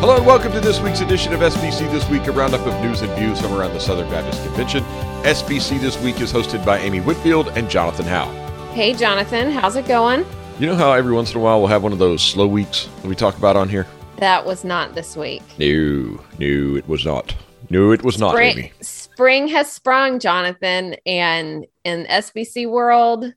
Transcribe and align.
Hello 0.00 0.16
and 0.16 0.24
welcome 0.24 0.50
to 0.52 0.60
this 0.60 0.80
week's 0.80 1.02
edition 1.02 1.34
of 1.34 1.40
SBC 1.40 1.92
This 1.92 2.08
Week, 2.08 2.26
a 2.26 2.32
roundup 2.32 2.66
of 2.66 2.72
news 2.80 3.02
and 3.02 3.12
views 3.18 3.38
from 3.38 3.52
around 3.52 3.74
the 3.74 3.80
Southern 3.80 4.08
Baptist 4.08 4.42
Convention. 4.44 4.82
SBC 5.24 5.78
This 5.78 6.00
Week 6.00 6.18
is 6.22 6.32
hosted 6.32 6.64
by 6.64 6.78
Amy 6.78 7.00
Whitfield 7.00 7.48
and 7.48 7.68
Jonathan 7.68 8.06
Howe. 8.06 8.32
Hey, 8.72 8.94
Jonathan, 8.94 9.50
how's 9.50 9.76
it 9.76 9.86
going? 9.86 10.24
You 10.58 10.68
know 10.68 10.74
how 10.74 10.92
every 10.92 11.12
once 11.12 11.32
in 11.32 11.36
a 11.36 11.40
while 11.40 11.58
we'll 11.58 11.68
have 11.68 11.82
one 11.82 11.92
of 11.92 11.98
those 11.98 12.22
slow 12.22 12.46
weeks 12.46 12.88
that 13.02 13.08
we 13.08 13.14
talk 13.14 13.36
about 13.36 13.56
on 13.56 13.68
here? 13.68 13.86
That 14.16 14.46
was 14.46 14.64
not 14.64 14.94
this 14.94 15.18
week. 15.18 15.42
No, 15.58 16.18
no, 16.38 16.76
it 16.76 16.88
was 16.88 17.04
not. 17.04 17.36
No, 17.68 17.92
it 17.92 18.02
was 18.02 18.18
not, 18.18 18.30
Spring, 18.30 18.56
Amy. 18.56 18.72
spring 18.80 19.48
has 19.48 19.70
sprung, 19.70 20.18
Jonathan, 20.18 20.96
and 21.04 21.66
in 21.84 22.06
SBC 22.06 22.70
world, 22.70 23.34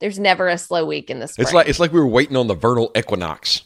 there's 0.00 0.18
never 0.18 0.48
a 0.48 0.58
slow 0.58 0.86
week 0.86 1.08
in 1.08 1.20
the 1.20 1.28
spring. 1.28 1.44
It's 1.44 1.54
like 1.54 1.68
it's 1.68 1.78
like 1.78 1.92
we 1.92 2.00
were 2.00 2.08
waiting 2.08 2.36
on 2.36 2.48
the 2.48 2.56
vernal 2.56 2.90
equinox 2.96 3.62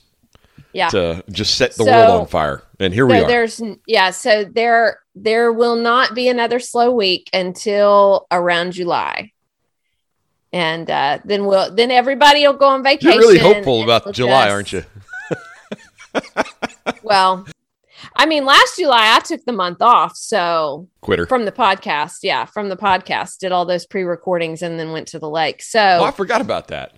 yeah. 0.73 0.89
to 0.89 1.25
just 1.31 1.57
set 1.57 1.71
the 1.77 1.85
So- 1.85 1.91
world 1.91 2.21
on 2.23 2.27
fire, 2.27 2.63
and 2.81 2.93
here 2.95 3.07
we 3.07 3.19
are. 3.19 3.27
there's 3.29 3.61
yeah, 3.87 4.11
so 4.11 4.45
there 4.45 5.01
there 5.15 5.53
will 5.53 5.77
not 5.77 6.15
be 6.15 6.29
another 6.29 6.61
slow 6.61 6.91
week 6.91 7.29
until 7.33 8.27
around 8.31 8.73
July. 8.73 9.33
And 10.53 10.89
uh, 10.91 11.19
then 11.25 11.45
we'll 11.45 11.75
then 11.75 11.91
everybody 11.91 12.47
will 12.47 12.55
go 12.55 12.69
on 12.69 12.83
vacation. 12.83 13.11
You're 13.13 13.21
really 13.21 13.39
hopeful 13.39 13.83
about 13.83 14.13
July, 14.15 14.45
just- 14.47 14.53
aren't 14.53 14.73
you? 14.73 14.85
Well, 17.03 17.47
I 18.17 18.27
mean, 18.27 18.45
last 18.45 18.77
July 18.77 19.15
I 19.17 19.21
took 19.21 19.45
the 19.45 19.53
month 19.53 19.83
off, 19.83 20.17
so 20.17 20.89
Quitter. 21.01 21.27
from 21.27 21.45
the 21.45 21.53
podcast, 21.53 22.19
yeah, 22.23 22.45
from 22.45 22.69
the 22.69 22.77
podcast, 22.77 23.39
did 23.39 23.53
all 23.53 23.65
those 23.67 23.87
pre-recordings 23.87 24.63
and 24.63 24.79
then 24.79 24.93
went 24.93 25.09
to 25.09 25.19
the 25.19 25.29
lake. 25.29 25.63
So 25.63 25.81
oh, 25.81 26.05
I 26.05 26.11
forgot 26.11 26.41
about 26.41 26.69
that. 26.69 26.93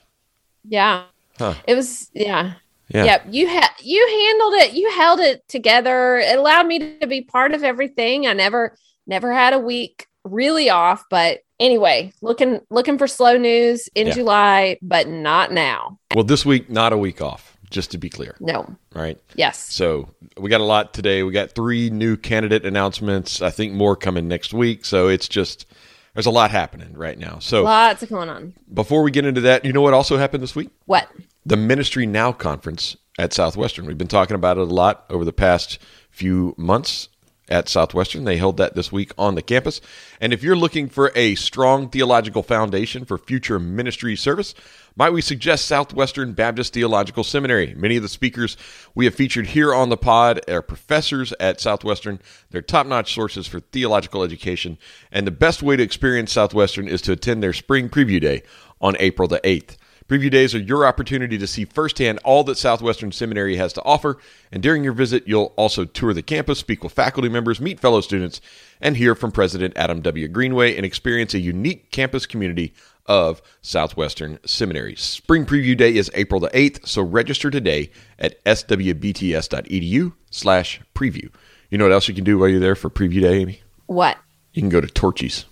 yeah, 0.64 1.04
Huh. 1.38 1.54
it 1.66 1.74
was 1.74 2.10
yeah. 2.14 2.54
Yeah. 2.92 3.04
Yep, 3.04 3.26
you 3.30 3.46
had 3.46 3.68
you 3.82 4.06
handled 4.28 4.54
it. 4.54 4.72
You 4.74 4.90
held 4.90 5.20
it 5.20 5.46
together. 5.48 6.16
It 6.18 6.38
allowed 6.38 6.66
me 6.66 6.98
to 7.00 7.06
be 7.06 7.22
part 7.22 7.52
of 7.54 7.62
everything. 7.62 8.26
I 8.26 8.32
never 8.32 8.76
never 9.06 9.32
had 9.32 9.52
a 9.52 9.58
week 9.58 10.06
really 10.24 10.68
off, 10.70 11.04
but 11.10 11.40
anyway, 11.58 12.12
looking 12.20 12.60
looking 12.70 12.98
for 12.98 13.06
slow 13.06 13.36
news 13.38 13.88
in 13.94 14.08
Yeah. 14.08 14.14
July, 14.14 14.78
but 14.82 15.08
not 15.08 15.52
now. 15.52 15.98
Well, 16.14 16.24
this 16.24 16.44
week, 16.44 16.68
not 16.68 16.92
a 16.92 16.98
week 16.98 17.22
off, 17.22 17.56
just 17.70 17.90
to 17.92 17.98
be 17.98 18.10
clear. 18.10 18.36
No. 18.40 18.74
Right? 18.94 19.18
Yes. 19.36 19.72
So 19.72 20.08
we 20.36 20.50
got 20.50 20.60
a 20.60 20.64
lot 20.64 20.92
today. 20.92 21.22
We 21.22 21.32
got 21.32 21.52
three 21.52 21.90
new 21.90 22.16
candidate 22.16 22.66
announcements. 22.66 23.40
I 23.40 23.50
think 23.50 23.72
more 23.72 23.94
coming 23.96 24.26
next 24.28 24.52
week. 24.52 24.84
So 24.84 25.08
it's 25.08 25.28
just 25.28 25.66
there's 26.14 26.26
a 26.26 26.30
lot 26.30 26.50
happening 26.50 26.92
right 26.94 27.16
now. 27.18 27.38
So 27.38 27.62
Lots 27.62 28.02
of 28.02 28.08
going 28.08 28.28
on. 28.28 28.54
before 28.74 29.02
we 29.04 29.12
get 29.12 29.24
into 29.24 29.42
that, 29.42 29.64
you 29.64 29.72
know 29.72 29.80
what 29.80 29.94
also 29.94 30.16
happened 30.18 30.42
this 30.42 30.56
week? 30.56 30.70
What? 30.86 31.08
The 31.46 31.56
Ministry 31.56 32.04
Now 32.04 32.32
conference 32.32 32.98
at 33.18 33.32
Southwestern. 33.32 33.86
We've 33.86 33.96
been 33.96 34.08
talking 34.08 34.34
about 34.34 34.58
it 34.58 34.60
a 34.60 34.64
lot 34.64 35.06
over 35.08 35.24
the 35.24 35.32
past 35.32 35.78
few 36.10 36.54
months 36.58 37.08
at 37.48 37.66
Southwestern. 37.66 38.24
They 38.24 38.36
held 38.36 38.58
that 38.58 38.74
this 38.74 38.92
week 38.92 39.12
on 39.16 39.34
the 39.36 39.42
campus. 39.42 39.80
And 40.20 40.34
if 40.34 40.42
you're 40.42 40.54
looking 40.54 40.88
for 40.88 41.10
a 41.14 41.34
strong 41.36 41.88
theological 41.88 42.42
foundation 42.42 43.06
for 43.06 43.16
future 43.16 43.58
ministry 43.58 44.16
service, 44.16 44.54
might 44.96 45.14
we 45.14 45.22
suggest 45.22 45.64
Southwestern 45.64 46.34
Baptist 46.34 46.74
Theological 46.74 47.24
Seminary? 47.24 47.74
Many 47.74 47.96
of 47.96 48.02
the 48.02 48.08
speakers 48.10 48.58
we 48.94 49.06
have 49.06 49.14
featured 49.14 49.46
here 49.48 49.74
on 49.74 49.88
the 49.88 49.96
pod 49.96 50.42
are 50.46 50.60
professors 50.62 51.32
at 51.40 51.58
Southwestern. 51.58 52.20
They're 52.50 52.60
top 52.60 52.86
notch 52.86 53.14
sources 53.14 53.46
for 53.46 53.60
theological 53.60 54.22
education. 54.22 54.76
And 55.10 55.26
the 55.26 55.32
best 55.32 55.62
way 55.62 55.76
to 55.76 55.82
experience 55.82 56.32
Southwestern 56.32 56.86
is 56.86 57.00
to 57.02 57.12
attend 57.12 57.42
their 57.42 57.54
spring 57.54 57.88
preview 57.88 58.20
day 58.20 58.42
on 58.80 58.94
April 59.00 59.26
the 59.26 59.40
8th. 59.40 59.76
Preview 60.10 60.28
days 60.28 60.56
are 60.56 60.58
your 60.58 60.86
opportunity 60.86 61.38
to 61.38 61.46
see 61.46 61.64
firsthand 61.64 62.18
all 62.24 62.42
that 62.42 62.58
Southwestern 62.58 63.12
Seminary 63.12 63.54
has 63.54 63.72
to 63.74 63.82
offer. 63.84 64.18
And 64.50 64.60
during 64.60 64.82
your 64.82 64.92
visit, 64.92 65.22
you'll 65.24 65.52
also 65.54 65.84
tour 65.84 66.12
the 66.12 66.20
campus, 66.20 66.58
speak 66.58 66.82
with 66.82 66.92
faculty 66.92 67.28
members, 67.28 67.60
meet 67.60 67.78
fellow 67.78 68.00
students, 68.00 68.40
and 68.80 68.96
hear 68.96 69.14
from 69.14 69.30
President 69.30 69.72
Adam 69.76 70.00
W. 70.00 70.26
Greenway 70.26 70.74
and 70.74 70.84
experience 70.84 71.32
a 71.32 71.38
unique 71.38 71.92
campus 71.92 72.26
community 72.26 72.74
of 73.06 73.40
Southwestern 73.62 74.40
Seminary. 74.44 74.96
Spring 74.96 75.46
Preview 75.46 75.76
Day 75.76 75.94
is 75.94 76.10
April 76.14 76.40
the 76.40 76.48
8th, 76.48 76.88
so 76.88 77.02
register 77.02 77.48
today 77.48 77.92
at 78.18 78.44
swbts.edu 78.44 80.12
slash 80.28 80.80
preview. 80.92 81.30
You 81.70 81.78
know 81.78 81.84
what 81.84 81.92
else 81.92 82.08
you 82.08 82.14
can 82.14 82.24
do 82.24 82.36
while 82.36 82.48
you're 82.48 82.58
there 82.58 82.74
for 82.74 82.90
Preview 82.90 83.20
Day, 83.20 83.38
Amy? 83.38 83.62
What? 83.86 84.18
You 84.54 84.62
can 84.62 84.70
go 84.70 84.80
to 84.80 84.88
Torchy's. 84.88 85.44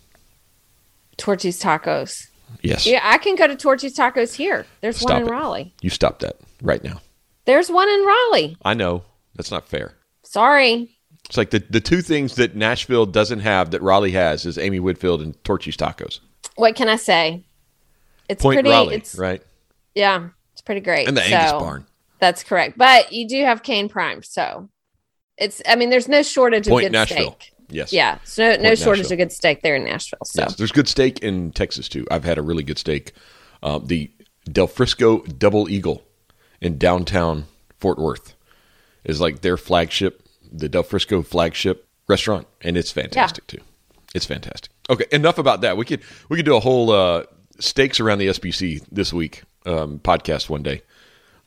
Torchy's 1.17 1.63
Tacos. 1.63 2.28
Yes. 2.63 2.87
Yeah, 2.87 3.01
I 3.03 3.19
can 3.19 3.37
go 3.37 3.47
to 3.47 3.57
Torchy's 3.57 3.97
Tacos 3.97 4.35
here. 4.35 4.67
There's 4.81 4.97
Stop 4.99 5.11
one 5.11 5.23
in 5.23 5.29
it. 5.29 5.31
Raleigh. 5.31 5.75
You 5.81 5.91
stop 5.91 6.19
that 6.21 6.37
right 6.63 6.83
now. 6.83 7.01
There's 7.45 7.71
one 7.71 7.89
in 7.89 8.05
Raleigh. 8.05 8.57
I 8.65 8.75
know. 8.75 9.03
That's 9.37 9.51
not 9.51 9.69
fair. 9.69 9.95
Sorry. 10.25 10.91
It's 11.27 11.37
like 11.37 11.51
the, 11.51 11.59
the 11.71 11.81
two 11.81 12.03
things 12.03 12.35
that 12.37 12.57
Nashville 12.57 13.07
doesn't 13.07 13.41
have 13.41 13.71
that 13.71 13.83
Raleigh 13.83 14.13
has 14.13 14.45
is 14.47 14.59
Amy 14.59 14.81
Whitfield 14.81 15.23
and 15.23 15.43
Torchy's 15.45 15.77
Tacos. 15.77 16.21
What 16.57 16.75
can 16.75 16.89
I 16.89 16.97
say? 16.97 17.45
It's 18.29 18.43
Point 18.43 18.57
pretty 18.57 18.71
Raleigh, 18.71 18.97
it's 18.97 19.15
right? 19.15 19.43
yeah, 19.95 20.29
it's 20.53 20.61
pretty 20.63 20.81
great. 20.81 21.09
And 21.09 21.17
the 21.17 21.23
Angus 21.23 21.51
So, 21.51 21.59
Barn. 21.61 21.87
That's 22.19 22.43
correct. 22.45 22.77
But 22.77 23.13
you 23.13 23.29
do 23.29 23.43
have 23.45 23.63
Kayne 23.63 23.89
Prime, 23.89 24.23
so 24.23 24.69
it's 25.37 25.63
I 25.67 25.77
mean 25.77 25.89
there's 25.89 26.09
no 26.09 26.23
shortage 26.23 26.67
of 26.67 26.73
Point 26.73 26.87
good 26.87 26.93
Nashville. 26.93 27.37
steak. 27.39 27.53
Yes. 27.71 27.93
Yeah. 27.93 28.19
So 28.25 28.57
no, 28.57 28.63
no 28.63 28.75
shortage 28.75 29.05
Nashville. 29.05 29.13
of 29.15 29.19
good 29.19 29.33
steak 29.33 29.63
there 29.63 29.77
in 29.77 29.85
Nashville. 29.85 30.25
So 30.25 30.43
Yes. 30.43 30.57
There's 30.57 30.73
good 30.73 30.89
steak 30.89 31.19
in 31.21 31.53
Texas 31.53 31.89
too. 31.89 32.07
I've 32.11 32.25
had 32.25 32.39
a 32.39 32.43
really 32.43 32.63
good 32.63 32.79
steak. 32.79 33.13
Um, 33.63 33.87
the 33.87 34.11
Del 34.51 34.67
Frisco 34.67 35.19
Double 35.21 35.69
Eagle 35.69 36.03
in 36.61 36.79
downtown 36.79 37.45
Fort 37.79 37.99
Worth 37.99 38.35
is 39.05 39.21
like 39.21 39.41
their 39.43 39.57
flagship, 39.57 40.23
the 40.51 40.69
Del 40.69 40.83
Frisco 40.83 41.23
flagship 41.23 41.87
restaurant, 42.09 42.47
and 42.63 42.77
it's 42.77 42.91
fantastic 42.91 43.47
too. 43.47 43.61
It's 44.15 44.25
fantastic. 44.25 44.71
Okay, 44.91 45.05
enough 45.13 45.39
about 45.39 45.61
that. 45.61 45.77
We 45.77 45.85
could 45.85 46.01
we 46.29 46.37
could 46.37 46.47
do 46.47 46.57
a 46.57 46.61
whole 46.61 46.91
uh, 46.91 47.25
steaks 47.61 48.01
around 48.01 48.19
the 48.19 48.29
SBC 48.29 48.85
this 48.91 49.13
week 49.13 49.43
um, 49.67 49.99
podcast 49.99 50.49
one 50.49 50.63
day, 50.63 50.83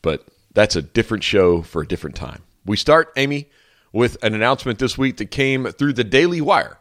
but 0.03 0.27
that's 0.53 0.75
a 0.75 0.81
different 0.81 1.23
show 1.23 1.61
for 1.63 1.81
a 1.81 1.87
different 1.87 2.15
time. 2.15 2.43
We 2.65 2.77
start, 2.77 3.11
Amy, 3.17 3.49
with 3.93 4.17
an 4.23 4.33
announcement 4.33 4.79
this 4.79 4.97
week 4.97 5.17
that 5.17 5.31
came 5.31 5.65
through 5.65 5.93
the 5.93 6.03
Daily 6.03 6.41
Wire, 6.41 6.77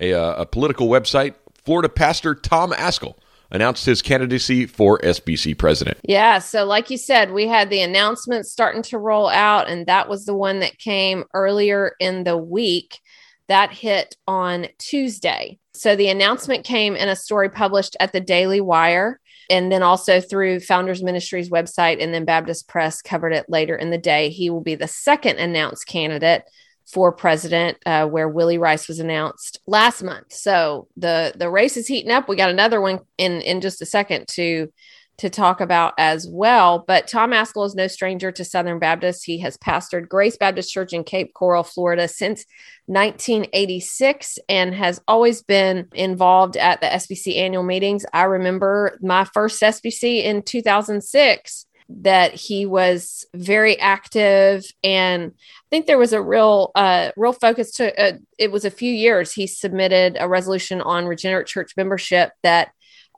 a, 0.00 0.12
uh, 0.12 0.42
a 0.42 0.46
political 0.46 0.88
website. 0.88 1.34
Florida 1.64 1.88
pastor 1.88 2.34
Tom 2.34 2.72
Ascol 2.72 3.14
announced 3.50 3.84
his 3.84 4.02
candidacy 4.02 4.66
for 4.66 4.98
SBC 5.00 5.56
president. 5.58 5.98
Yeah, 6.04 6.38
so 6.38 6.64
like 6.64 6.90
you 6.90 6.96
said, 6.96 7.32
we 7.32 7.46
had 7.46 7.70
the 7.70 7.80
announcement 7.80 8.46
starting 8.46 8.82
to 8.84 8.98
roll 8.98 9.28
out, 9.28 9.68
and 9.68 9.86
that 9.86 10.08
was 10.08 10.24
the 10.24 10.34
one 10.34 10.60
that 10.60 10.78
came 10.78 11.24
earlier 11.34 11.94
in 12.00 12.24
the 12.24 12.36
week. 12.36 13.00
That 13.48 13.72
hit 13.72 14.16
on 14.28 14.68
Tuesday. 14.78 15.58
So 15.74 15.96
the 15.96 16.08
announcement 16.08 16.64
came 16.64 16.94
in 16.94 17.08
a 17.08 17.16
story 17.16 17.48
published 17.48 17.96
at 17.98 18.12
the 18.12 18.20
Daily 18.20 18.60
Wire, 18.60 19.19
and 19.50 19.70
then 19.70 19.82
also 19.82 20.20
through 20.20 20.60
Founders 20.60 21.02
Ministries 21.02 21.50
website, 21.50 22.02
and 22.02 22.14
then 22.14 22.24
Baptist 22.24 22.68
Press 22.68 23.02
covered 23.02 23.32
it 23.32 23.46
later 23.48 23.76
in 23.76 23.90
the 23.90 23.98
day. 23.98 24.30
He 24.30 24.48
will 24.48 24.62
be 24.62 24.76
the 24.76 24.88
second 24.88 25.38
announced 25.38 25.86
candidate 25.86 26.44
for 26.86 27.12
president, 27.12 27.78
uh, 27.84 28.06
where 28.06 28.28
Willie 28.28 28.58
Rice 28.58 28.88
was 28.88 28.98
announced 28.98 29.60
last 29.66 30.02
month. 30.02 30.32
So 30.32 30.88
the 30.96 31.32
the 31.36 31.50
race 31.50 31.76
is 31.76 31.86
heating 31.86 32.10
up. 32.10 32.28
We 32.28 32.36
got 32.36 32.50
another 32.50 32.80
one 32.80 33.00
in 33.18 33.40
in 33.42 33.60
just 33.60 33.82
a 33.82 33.86
second 33.86 34.28
to 34.28 34.72
to 35.20 35.28
talk 35.28 35.60
about 35.60 35.92
as 35.98 36.26
well. 36.26 36.82
But 36.86 37.06
Tom 37.06 37.32
Ascol 37.32 37.66
is 37.66 37.74
no 37.74 37.86
stranger 37.86 38.32
to 38.32 38.44
Southern 38.44 38.78
Baptist. 38.78 39.24
He 39.24 39.38
has 39.40 39.58
pastored 39.58 40.08
Grace 40.08 40.38
Baptist 40.38 40.72
Church 40.72 40.94
in 40.94 41.04
Cape 41.04 41.34
Coral, 41.34 41.62
Florida 41.62 42.08
since 42.08 42.46
1986 42.86 44.38
and 44.48 44.74
has 44.74 45.00
always 45.06 45.42
been 45.42 45.88
involved 45.92 46.56
at 46.56 46.80
the 46.80 46.86
SBC 46.86 47.36
annual 47.36 47.62
meetings. 47.62 48.06
I 48.14 48.22
remember 48.24 48.98
my 49.02 49.24
first 49.24 49.60
SBC 49.60 50.24
in 50.24 50.42
2006 50.42 51.66
that 52.02 52.32
he 52.34 52.64
was 52.66 53.26
very 53.34 53.78
active 53.78 54.64
and 54.82 55.32
I 55.34 55.66
think 55.70 55.86
there 55.86 55.98
was 55.98 56.12
a 56.12 56.22
real 56.22 56.70
uh 56.76 57.10
real 57.16 57.32
focus 57.32 57.72
to 57.72 58.00
uh, 58.00 58.16
it 58.38 58.52
was 58.52 58.64
a 58.64 58.70
few 58.70 58.92
years 58.92 59.32
he 59.32 59.48
submitted 59.48 60.16
a 60.20 60.28
resolution 60.28 60.80
on 60.80 61.06
regenerate 61.06 61.48
church 61.48 61.72
membership 61.76 62.30
that 62.44 62.70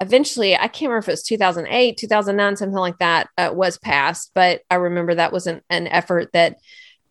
eventually 0.02 0.54
i 0.54 0.68
can't 0.68 0.90
remember 0.90 0.98
if 0.98 1.08
it 1.08 1.12
was 1.12 1.22
2008 1.22 1.96
2009 1.96 2.56
something 2.56 2.76
like 2.76 2.98
that 2.98 3.28
uh, 3.38 3.50
was 3.52 3.78
passed 3.78 4.30
but 4.34 4.62
i 4.70 4.74
remember 4.74 5.14
that 5.14 5.32
was 5.32 5.46
an, 5.46 5.62
an 5.70 5.86
effort 5.86 6.30
that 6.32 6.58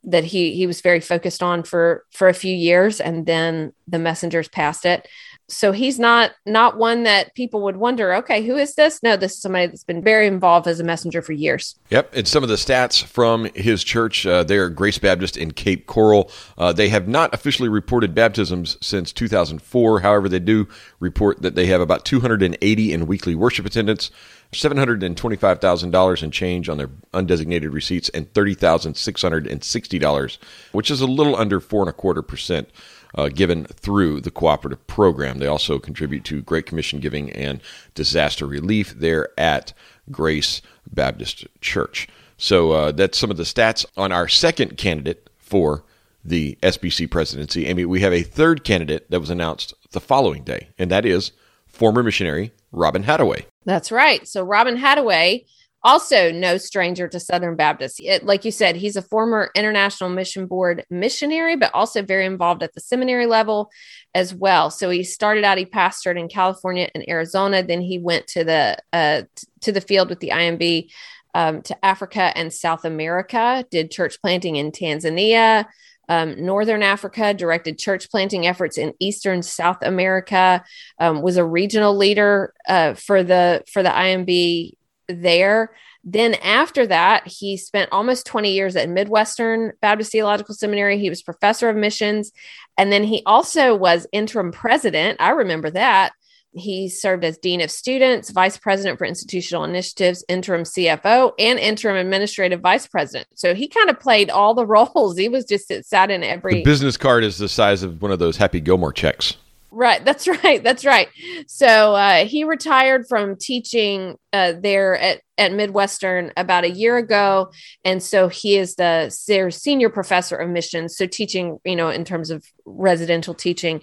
that 0.03 0.23
he 0.23 0.53
he 0.53 0.67
was 0.67 0.81
very 0.81 0.99
focused 0.99 1.41
on 1.41 1.63
for 1.63 2.03
for 2.11 2.27
a 2.27 2.33
few 2.33 2.55
years 2.55 2.99
and 2.99 3.25
then 3.25 3.71
the 3.87 3.99
messengers 3.99 4.47
passed 4.47 4.85
it 4.85 5.07
so 5.51 5.71
he's 5.71 5.99
not 5.99 6.31
not 6.45 6.77
one 6.77 7.03
that 7.03 7.35
people 7.35 7.61
would 7.63 7.77
wonder, 7.77 8.13
okay, 8.15 8.45
who 8.45 8.57
is 8.57 8.75
this? 8.75 9.03
No, 9.03 9.17
this 9.17 9.33
is 9.33 9.41
somebody 9.41 9.67
that's 9.67 9.83
been 9.83 10.01
very 10.01 10.27
involved 10.27 10.67
as 10.67 10.79
a 10.79 10.83
messenger 10.83 11.21
for 11.21 11.33
years. 11.33 11.75
Yep, 11.89 12.15
and 12.15 12.27
some 12.27 12.43
of 12.43 12.49
the 12.49 12.55
stats 12.55 13.03
from 13.03 13.45
his 13.53 13.83
church, 13.83 14.25
uh, 14.25 14.43
they're 14.43 14.69
Grace 14.69 14.97
Baptist 14.97 15.37
in 15.37 15.51
Cape 15.51 15.87
Coral. 15.87 16.31
Uh, 16.57 16.71
they 16.71 16.89
have 16.89 17.07
not 17.07 17.33
officially 17.33 17.69
reported 17.69 18.15
baptisms 18.15 18.77
since 18.81 19.11
2004. 19.11 19.99
However, 19.99 20.29
they 20.29 20.39
do 20.39 20.67
report 20.99 21.41
that 21.41 21.55
they 21.55 21.65
have 21.67 21.81
about 21.81 22.05
280 22.05 22.93
in 22.93 23.07
weekly 23.07 23.35
worship 23.35 23.65
attendance. 23.65 24.09
$725,000 24.53 26.23
in 26.23 26.31
change 26.31 26.67
on 26.67 26.77
their 26.77 26.89
undesignated 27.13 27.71
receipts 27.71 28.09
and 28.09 28.33
$30,660, 28.33 30.37
which 30.73 30.91
is 30.91 30.99
a 30.99 31.07
little 31.07 31.37
under 31.37 31.61
four 31.61 31.83
and 31.83 31.89
a 31.89 31.93
quarter 31.93 32.21
percent 32.21 32.69
uh, 33.15 33.29
given 33.29 33.65
through 33.65 34.21
the 34.21 34.31
cooperative 34.31 34.85
program. 34.87 35.39
They 35.39 35.47
also 35.47 35.79
contribute 35.79 36.23
to 36.25 36.41
Great 36.41 36.65
Commission 36.65 36.99
giving 36.99 37.31
and 37.31 37.61
disaster 37.93 38.45
relief 38.45 38.93
there 38.97 39.29
at 39.37 39.73
Grace 40.09 40.61
Baptist 40.91 41.45
Church. 41.61 42.07
So 42.37 42.71
uh, 42.71 42.91
that's 42.91 43.17
some 43.17 43.31
of 43.31 43.37
the 43.37 43.43
stats 43.43 43.85
on 43.95 44.11
our 44.11 44.27
second 44.27 44.77
candidate 44.77 45.29
for 45.37 45.83
the 46.23 46.57
SBC 46.63 47.09
presidency. 47.09 47.67
Amy, 47.67 47.85
we 47.85 48.01
have 48.01 48.13
a 48.13 48.23
third 48.23 48.63
candidate 48.63 49.09
that 49.11 49.19
was 49.19 49.29
announced 49.29 49.73
the 49.91 49.99
following 49.99 50.43
day, 50.43 50.69
and 50.77 50.89
that 50.91 51.05
is 51.05 51.31
former 51.67 52.03
missionary 52.03 52.51
Robin 52.71 53.03
Hadaway. 53.03 53.45
That's 53.65 53.91
right. 53.91 54.27
So 54.27 54.43
Robin 54.43 54.77
Hadaway 54.77 55.45
also 55.83 56.31
no 56.31 56.57
stranger 56.57 57.07
to 57.07 57.19
Southern 57.19 57.55
Baptist. 57.55 57.99
It, 58.01 58.23
like 58.23 58.45
you 58.45 58.51
said, 58.51 58.75
he's 58.75 58.95
a 58.95 59.01
former 59.01 59.49
International 59.55 60.09
Mission 60.09 60.45
Board 60.45 60.85
missionary, 60.89 61.55
but 61.55 61.71
also 61.73 62.03
very 62.03 62.25
involved 62.25 62.61
at 62.63 62.73
the 62.73 62.81
seminary 62.81 63.25
level 63.25 63.71
as 64.13 64.33
well. 64.33 64.69
So 64.69 64.89
he 64.89 65.03
started 65.03 65.43
out, 65.43 65.57
he 65.57 65.65
pastored 65.65 66.19
in 66.19 66.27
California 66.27 66.89
and 66.93 67.07
Arizona. 67.09 67.63
Then 67.63 67.81
he 67.81 67.97
went 67.97 68.27
to 68.27 68.43
the 68.43 68.77
uh, 68.93 69.23
to 69.61 69.71
the 69.71 69.81
field 69.81 70.09
with 70.09 70.19
the 70.19 70.29
IMB 70.29 70.91
um, 71.33 71.61
to 71.63 71.85
Africa 71.85 72.31
and 72.35 72.53
South 72.53 72.85
America. 72.85 73.65
Did 73.71 73.91
church 73.91 74.21
planting 74.21 74.57
in 74.57 74.71
Tanzania. 74.71 75.65
Um, 76.09 76.43
Northern 76.43 76.83
Africa, 76.83 77.33
directed 77.33 77.79
church 77.79 78.11
planting 78.11 78.45
efforts 78.45 78.77
in 78.77 78.93
Eastern 78.99 79.41
South 79.41 79.77
America, 79.81 80.61
um, 80.99 81.21
was 81.21 81.37
a 81.37 81.45
regional 81.45 81.95
leader 81.95 82.53
uh, 82.67 82.95
for 82.95 83.23
the 83.23 83.63
for 83.71 83.81
the 83.81 83.89
IMB 83.89 84.73
there. 85.07 85.71
Then 86.03 86.35
after 86.35 86.87
that, 86.87 87.27
he 87.27 87.57
spent 87.57 87.91
almost 87.91 88.25
20 88.25 88.51
years 88.51 88.75
at 88.75 88.89
Midwestern 88.89 89.73
Baptist 89.81 90.11
Theological 90.11 90.55
Seminary. 90.55 90.97
He 90.97 91.09
was 91.09 91.21
professor 91.21 91.69
of 91.69 91.75
missions. 91.75 92.31
And 92.77 92.91
then 92.91 93.03
he 93.03 93.21
also 93.25 93.75
was 93.75 94.07
interim 94.11 94.51
president. 94.51 95.21
I 95.21 95.29
remember 95.31 95.69
that. 95.71 96.13
He 96.53 96.89
served 96.89 97.23
as 97.23 97.37
Dean 97.37 97.61
of 97.61 97.71
Students, 97.71 98.29
Vice 98.29 98.57
President 98.57 98.97
for 98.97 99.05
Institutional 99.05 99.63
Initiatives, 99.63 100.25
Interim 100.27 100.63
CFO, 100.63 101.31
and 101.39 101.57
Interim 101.57 101.95
Administrative 101.95 102.59
Vice 102.59 102.87
President. 102.87 103.27
So 103.35 103.55
he 103.55 103.69
kind 103.69 103.89
of 103.89 103.99
played 103.99 104.29
all 104.29 104.53
the 104.53 104.65
roles. 104.65 105.17
He 105.17 105.29
was 105.29 105.45
just 105.45 105.71
sat 105.85 106.11
in 106.11 106.23
every. 106.23 106.55
The 106.55 106.63
business 106.63 106.97
card 106.97 107.23
is 107.23 107.37
the 107.37 107.47
size 107.47 107.83
of 107.83 108.01
one 108.01 108.11
of 108.11 108.19
those 108.19 108.35
Happy 108.35 108.59
Gilmore 108.59 108.91
checks. 108.91 109.37
Right. 109.71 110.03
That's 110.03 110.27
right. 110.43 110.61
That's 110.63 110.85
right. 110.85 111.07
So 111.47 111.95
uh, 111.95 112.25
he 112.25 112.43
retired 112.43 113.07
from 113.07 113.37
teaching 113.37 114.17
uh, 114.33 114.53
there 114.61 114.97
at, 114.97 115.21
at 115.37 115.53
Midwestern 115.53 116.31
about 116.37 116.65
a 116.65 116.69
year 116.69 116.97
ago. 116.97 117.51
And 117.85 118.03
so 118.03 118.27
he 118.27 118.57
is 118.57 118.75
the 118.75 119.15
their 119.27 119.49
senior 119.49 119.89
professor 119.89 120.35
of 120.35 120.49
missions. 120.49 120.97
So 120.97 121.07
teaching, 121.07 121.59
you 121.63 121.75
know, 121.75 121.89
in 121.89 122.03
terms 122.05 122.29
of 122.29 122.45
residential 122.65 123.33
teaching 123.33 123.81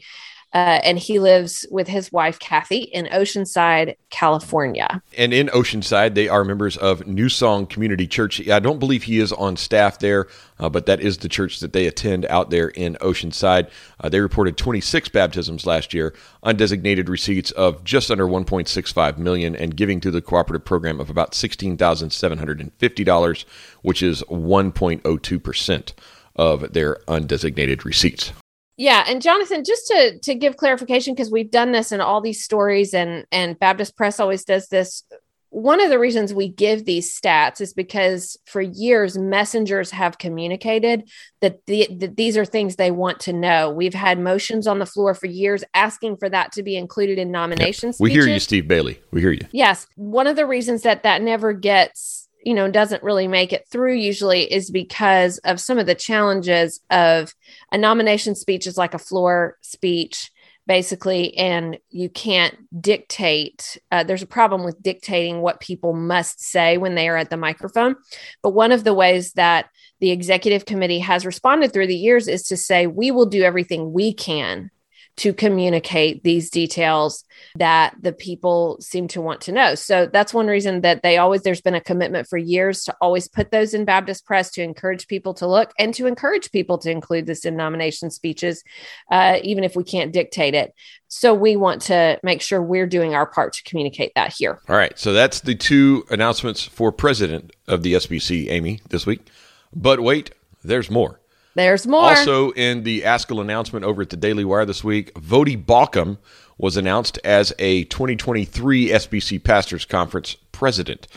uh, 0.55 0.81
and 0.83 0.99
he 0.99 1.19
lives 1.19 1.67
with 1.71 1.89
his 1.89 2.11
wife, 2.11 2.39
Kathy, 2.39 2.79
in 2.79 3.05
Oceanside, 3.07 3.97
California. 4.09 5.03
And 5.17 5.35
in 5.35 5.49
Oceanside, 5.49 6.15
they 6.15 6.29
are 6.29 6.45
members 6.45 6.79
of 6.79 7.07
New 7.07 7.29
Song 7.29 7.67
Community 7.67 8.07
Church. 8.07 8.49
I 8.49 8.59
don't 8.59 8.79
believe 8.79 9.03
he 9.03 9.19
is 9.19 9.31
on 9.33 9.59
staff 9.59 9.99
there, 9.99 10.27
uh, 10.59 10.71
but 10.71 10.87
that 10.87 11.01
is 11.01 11.19
the 11.19 11.29
church 11.29 11.61
that 11.61 11.75
they 11.75 11.87
attend 11.87 12.25
out 12.27 12.49
there 12.49 12.69
in 12.69 12.95
Oceanside. 12.97 13.69
Uh, 14.01 14.09
they 14.09 14.21
reported 14.21 14.57
26 14.57 15.11
baptisms 15.11 15.67
last 15.67 15.93
year, 15.93 16.15
undesignated 16.43 17.11
receipts 17.11 17.51
of 17.51 17.85
just 17.85 18.11
under 18.11 18.27
1.65 18.27 19.19
million, 19.19 19.55
and 19.55 19.77
giving 19.77 20.01
to 20.01 20.11
the 20.11 20.23
cooperative 20.23 20.65
program 20.65 20.99
of 20.99 21.11
about 21.11 21.33
$16,750, 21.33 23.45
which 23.83 24.03
is 24.03 24.23
1.02 24.23 25.43
percent 25.43 25.93
of 26.37 26.73
their 26.73 26.95
undesignated 27.09 27.85
receipts. 27.85 28.33
Yeah, 28.79 29.05
and 29.09 29.21
Jonathan, 29.21 29.65
just 29.65 29.89
to 29.89 30.19
to 30.21 30.35
give 30.35 30.57
clarification, 30.57 31.15
because 31.15 31.33
we've 31.33 31.51
done 31.51 31.73
this 31.73 31.91
in 31.93 32.01
all 32.01 32.21
these 32.21 32.43
stories, 32.43 32.95
and 32.95 33.27
and 33.33 33.59
Baptist 33.59 33.97
Press 33.97 34.21
always 34.21 34.45
does 34.45 34.69
this. 34.69 35.03
One 35.51 35.81
of 35.81 35.89
the 35.89 35.99
reasons 35.99 36.33
we 36.33 36.49
give 36.49 36.85
these 36.85 37.19
stats 37.19 37.61
is 37.61 37.73
because 37.73 38.37
for 38.45 38.61
years 38.61 39.17
messengers 39.17 39.91
have 39.91 40.19
communicated 40.19 41.09
that, 41.41 41.65
the, 41.67 41.89
that 42.01 42.19
these 42.19 42.37
are 42.37 42.45
things 42.45 42.77
they 42.77 42.91
want 42.91 43.19
to 43.21 43.33
know. 43.33 43.71
We've 43.71 43.95
had 43.95 44.21
motions 44.21 44.67
on 44.67 44.79
the 44.79 44.85
floor 44.85 45.15
for 45.15 45.25
years 45.25 45.65
asking 45.73 46.19
for 46.19 46.29
that 46.29 46.53
to 46.53 46.63
be 46.63 46.77
included 46.77 47.19
in 47.19 47.33
nominations. 47.33 47.97
Yep. 47.99 48.05
We 48.05 48.11
hear 48.13 48.29
you, 48.29 48.39
Steve 48.41 48.69
Bailey. 48.69 49.01
We 49.11 49.23
hear 49.23 49.33
you. 49.33 49.47
Yes, 49.51 49.87
one 49.97 50.27
of 50.27 50.37
the 50.37 50.47
reasons 50.47 50.83
that 50.83 51.03
that 51.05 51.23
never 51.23 51.55
gets 51.55 52.28
you 52.45 52.55
know 52.55 52.71
doesn't 52.71 53.03
really 53.03 53.29
make 53.29 53.53
it 53.53 53.67
through 53.71 53.95
usually 53.95 54.53
is 54.53 54.71
because 54.71 55.39
of 55.39 55.61
some 55.61 55.79
of 55.79 55.87
the 55.87 55.95
challenges 55.95 56.81
of 56.91 57.35
a 57.73 57.79
nomination 57.79 58.35
speech 58.35 58.67
is 58.67 58.79
like 58.79 58.95
a 58.95 58.99
floor 58.99 59.57
speech 59.61 60.31
basically 60.69 61.37
and 61.39 61.79
you 61.89 62.09
can't 62.11 62.55
dictate 62.81 63.79
uh, 63.91 64.05
there's 64.05 64.23
a 64.23 64.27
problem 64.27 64.63
with 64.63 64.81
dictating 64.83 65.41
what 65.41 65.61
people 65.61 65.95
must 65.95 66.41
say 66.41 66.77
when 66.77 66.95
they 66.95 67.09
are 67.09 67.17
at 67.17 67.31
the 67.31 67.37
microphone. 67.39 67.97
But 68.43 68.51
one 68.51 68.71
of 68.71 68.85
the 68.85 68.95
ways 68.95 69.33
that 69.33 69.71
the 70.01 70.11
executive 70.11 70.67
committee 70.67 71.01
has 71.01 71.27
responded 71.27 71.73
through 71.73 71.87
the 71.87 71.97
years 71.97 72.29
is 72.29 72.47
to 72.49 72.57
say 72.57 72.87
we 72.87 73.11
will 73.11 73.27
do 73.27 73.43
everything 73.43 73.93
we 73.93 74.13
can 74.13 74.71
to 75.19 75.33
communicate 75.33 76.23
these 76.23 76.49
details 76.49 77.25
that 77.57 77.95
the 78.01 78.13
people 78.13 78.79
seem 78.81 79.09
to 79.09 79.21
want 79.21 79.41
to 79.43 79.53
know. 79.53 79.75
So 79.75 80.07
that's 80.07 80.33
one 80.33 80.47
reason 80.47 80.83
that 80.83 81.03
they 81.03 81.19
always, 81.19 81.43
there's 81.43 81.61
been 81.61 81.75
a 81.75 81.81
commitment 81.81 82.29
for 82.29 82.39
years 82.39 82.85
to 82.85 82.97
always 83.01 83.27
put 83.27 83.51
those 83.51 83.75
in 83.75 83.85
Baptist 83.85 84.25
Press 84.25 84.51
to 84.53 84.63
encourage 84.63 85.09
people 85.09 85.35
to 85.35 85.47
look 85.47 85.73
and 85.79 85.93
to 85.95 86.07
encourage 86.07 86.53
people 86.53 86.79
to 86.79 86.91
include 86.91 87.27
this 87.27 87.45
in 87.45 87.57
nomination 87.57 88.11
speeches, 88.11 88.63
uh, 89.11 89.39
even 89.43 89.65
if 89.65 89.75
we 89.75 89.83
can't 89.83 90.13
dictate 90.13 90.55
it. 90.55 90.73
So 91.09 91.35
we 91.35 91.57
want 91.57 91.83
to 91.83 92.21
make 92.23 92.41
sure 92.41 92.63
we're 92.63 92.87
doing 92.87 93.15
our 93.15 93.27
part 93.27 93.55
to 93.55 93.63
communicate 93.65 94.13
that 94.15 94.33
here. 94.33 94.61
All 94.69 94.77
right. 94.77 94.97
So 94.97 95.13
that's 95.13 95.41
the 95.41 95.57
two 95.57 96.05
announcements 96.11 96.63
for 96.63 96.93
president 96.93 97.53
of 97.67 97.83
the 97.83 97.95
SBC, 97.95 98.51
Amy, 98.51 98.81
this 98.91 99.05
week. 99.05 99.27
But 99.75 100.01
wait, 100.01 100.31
there's 100.63 100.91
more. 100.91 101.21
There's 101.59 101.89
more. 101.89 102.03
Also, 102.03 102.53
in 102.53 102.85
the 102.85 103.01
Ascol 103.01 103.41
announcement 103.41 103.85
over 103.85 104.03
at 104.03 104.11
the 104.11 104.17
Daily 104.17 104.45
Wire 104.45 104.65
this 104.65 104.85
week, 104.85 105.13
Voddie 105.15 105.61
Baucham 105.61 106.17
was 106.57 106.77
announced 106.77 107.19
as 107.25 107.53
a 107.59 107.83
2023 107.87 108.91
SBC 108.91 109.43
Pastors 109.43 109.85
Conference 109.85 110.37
president 110.53 111.09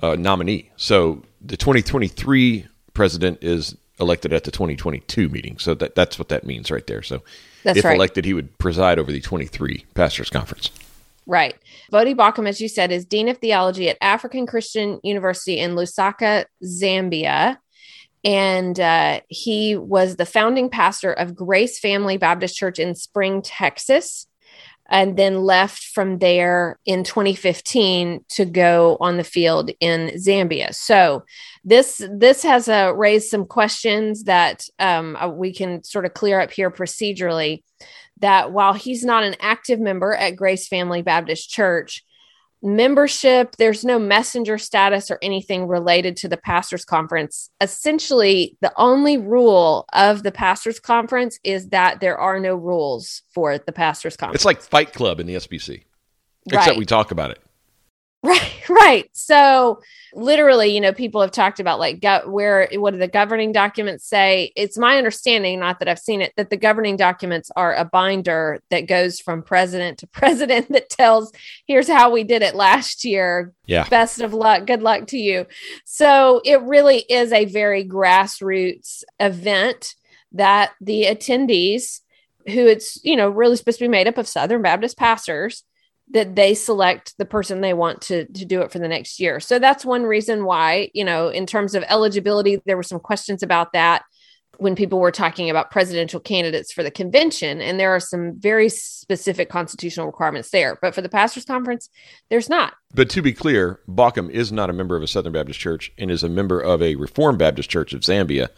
uh, 0.00 0.14
nominee. 0.14 0.70
So 0.76 1.24
the 1.40 1.56
2023 1.56 2.68
president 2.94 3.42
is 3.42 3.76
elected 3.98 4.32
at 4.32 4.44
the 4.44 4.52
2022 4.52 5.28
meeting. 5.30 5.58
So 5.58 5.74
that, 5.74 5.96
that's 5.96 6.16
what 6.16 6.28
that 6.28 6.46
means 6.46 6.70
right 6.70 6.86
there. 6.86 7.02
So 7.02 7.24
that's 7.64 7.78
if 7.78 7.84
right. 7.84 7.96
elected, 7.96 8.24
he 8.24 8.34
would 8.34 8.56
preside 8.58 9.00
over 9.00 9.10
the 9.10 9.20
23 9.20 9.84
Pastors 9.94 10.30
Conference. 10.30 10.70
Right. 11.26 11.56
Voddie 11.92 12.14
Baucham, 12.14 12.48
as 12.48 12.60
you 12.60 12.68
said, 12.68 12.92
is 12.92 13.04
Dean 13.04 13.28
of 13.28 13.38
Theology 13.38 13.88
at 13.88 13.98
African 14.00 14.46
Christian 14.46 15.00
University 15.02 15.58
in 15.58 15.74
Lusaka, 15.74 16.44
Zambia 16.64 17.58
and 18.28 18.78
uh, 18.78 19.22
he 19.30 19.74
was 19.74 20.16
the 20.16 20.26
founding 20.26 20.68
pastor 20.68 21.10
of 21.14 21.34
Grace 21.34 21.78
Family 21.78 22.18
Baptist 22.18 22.58
Church 22.58 22.78
in 22.78 22.94
Spring, 22.94 23.40
Texas, 23.40 24.26
and 24.90 25.16
then 25.16 25.44
left 25.44 25.82
from 25.82 26.18
there 26.18 26.78
in 26.84 27.04
2015 27.04 28.26
to 28.28 28.44
go 28.44 28.98
on 29.00 29.16
the 29.16 29.24
field 29.24 29.70
in 29.80 30.10
Zambia. 30.16 30.74
So 30.74 31.24
this 31.64 32.06
this 32.12 32.42
has 32.42 32.68
uh, 32.68 32.92
raised 32.94 33.30
some 33.30 33.46
questions 33.46 34.24
that 34.24 34.66
um, 34.78 35.16
uh, 35.16 35.28
we 35.28 35.54
can 35.54 35.82
sort 35.82 36.04
of 36.04 36.12
clear 36.12 36.38
up 36.38 36.50
here 36.50 36.70
procedurally. 36.70 37.62
That 38.20 38.52
while 38.52 38.74
he's 38.74 39.06
not 39.06 39.24
an 39.24 39.36
active 39.40 39.80
member 39.80 40.12
at 40.12 40.36
Grace 40.36 40.68
Family 40.68 41.00
Baptist 41.00 41.48
Church, 41.48 42.04
membership, 42.62 43.56
there's 43.56 43.84
no 43.84 43.98
messenger 43.98 44.58
status 44.58 45.10
or 45.10 45.18
anything 45.22 45.66
related 45.66 46.16
to 46.18 46.28
the 46.28 46.36
pastors 46.36 46.84
conference. 46.84 47.50
Essentially, 47.60 48.56
the 48.60 48.72
only 48.76 49.16
rule 49.18 49.86
of 49.92 50.22
the 50.22 50.32
pastors 50.32 50.80
conference 50.80 51.38
is 51.44 51.68
that 51.68 52.00
there 52.00 52.18
are 52.18 52.40
no 52.40 52.54
rules 52.54 53.22
for 53.32 53.58
the 53.58 53.72
pastors 53.72 54.16
conference. 54.16 54.36
It's 54.36 54.44
like 54.44 54.60
Fight 54.60 54.92
Club 54.92 55.20
in 55.20 55.26
the 55.26 55.34
SBC, 55.34 55.84
except 56.50 56.78
we 56.78 56.84
talk 56.84 57.10
about 57.10 57.30
it. 57.30 57.40
Right, 58.28 58.68
right. 58.68 59.08
So 59.12 59.80
literally, 60.12 60.74
you 60.74 60.80
know, 60.80 60.92
people 60.92 61.20
have 61.20 61.30
talked 61.30 61.60
about 61.60 61.78
like 61.78 62.00
go- 62.00 62.28
where 62.28 62.68
what 62.72 62.90
do 62.90 62.98
the 62.98 63.06
governing 63.06 63.52
documents 63.52 64.04
say? 64.06 64.52
It's 64.56 64.76
my 64.76 64.98
understanding, 64.98 65.60
not 65.60 65.78
that 65.78 65.88
I've 65.88 66.00
seen 66.00 66.20
it, 66.20 66.32
that 66.36 66.50
the 66.50 66.56
governing 66.56 66.96
documents 66.96 67.48
are 67.54 67.74
a 67.74 67.84
binder 67.84 68.60
that 68.70 68.88
goes 68.88 69.20
from 69.20 69.44
president 69.44 69.98
to 69.98 70.06
president 70.12 70.70
that 70.72 70.90
tells 70.90 71.32
here's 71.66 71.88
how 71.88 72.10
we 72.10 72.24
did 72.24 72.42
it 72.42 72.56
last 72.56 73.04
year. 73.04 73.54
Yeah. 73.66 73.88
Best 73.88 74.20
of 74.20 74.34
luck. 74.34 74.66
Good 74.66 74.82
luck 74.82 75.06
to 75.08 75.18
you. 75.18 75.46
So 75.84 76.42
it 76.44 76.60
really 76.62 77.04
is 77.08 77.32
a 77.32 77.44
very 77.44 77.84
grassroots 77.84 79.04
event 79.20 79.94
that 80.32 80.72
the 80.80 81.04
attendees 81.04 82.00
who 82.48 82.66
it's 82.66 83.02
you 83.04 83.14
know 83.14 83.28
really 83.28 83.56
supposed 83.56 83.78
to 83.78 83.84
be 83.84 83.88
made 83.88 84.08
up 84.08 84.18
of 84.18 84.26
southern 84.26 84.62
baptist 84.62 84.96
pastors 84.96 85.64
that 86.10 86.34
they 86.34 86.54
select 86.54 87.14
the 87.18 87.24
person 87.24 87.60
they 87.60 87.74
want 87.74 88.00
to 88.02 88.24
to 88.26 88.44
do 88.44 88.62
it 88.62 88.72
for 88.72 88.78
the 88.78 88.88
next 88.88 89.20
year. 89.20 89.40
So 89.40 89.58
that's 89.58 89.84
one 89.84 90.04
reason 90.04 90.44
why, 90.44 90.90
you 90.94 91.04
know, 91.04 91.28
in 91.28 91.46
terms 91.46 91.74
of 91.74 91.84
eligibility, 91.88 92.60
there 92.66 92.76
were 92.76 92.82
some 92.82 93.00
questions 93.00 93.42
about 93.42 93.72
that 93.72 94.04
when 94.58 94.74
people 94.74 94.98
were 94.98 95.12
talking 95.12 95.50
about 95.50 95.70
presidential 95.70 96.18
candidates 96.18 96.72
for 96.72 96.82
the 96.82 96.90
convention 96.90 97.60
and 97.60 97.78
there 97.78 97.94
are 97.94 98.00
some 98.00 98.38
very 98.38 98.68
specific 98.68 99.48
constitutional 99.48 100.06
requirements 100.06 100.50
there. 100.50 100.78
But 100.82 100.94
for 100.94 101.00
the 101.00 101.08
pastors 101.08 101.44
conference 101.44 101.88
there's 102.28 102.48
not. 102.48 102.74
But 102.92 103.08
to 103.10 103.22
be 103.22 103.32
clear 103.32 103.80
Baucham 103.88 104.30
is 104.30 104.50
not 104.50 104.70
a 104.70 104.72
member 104.72 104.96
of 104.96 105.02
a 105.02 105.06
southern 105.06 105.32
baptist 105.32 105.60
church 105.60 105.92
and 105.96 106.10
is 106.10 106.24
a 106.24 106.28
member 106.28 106.60
of 106.60 106.82
a 106.82 106.96
reformed 106.96 107.38
baptist 107.38 107.70
church 107.70 107.92
of 107.92 108.00
zambia 108.00 108.48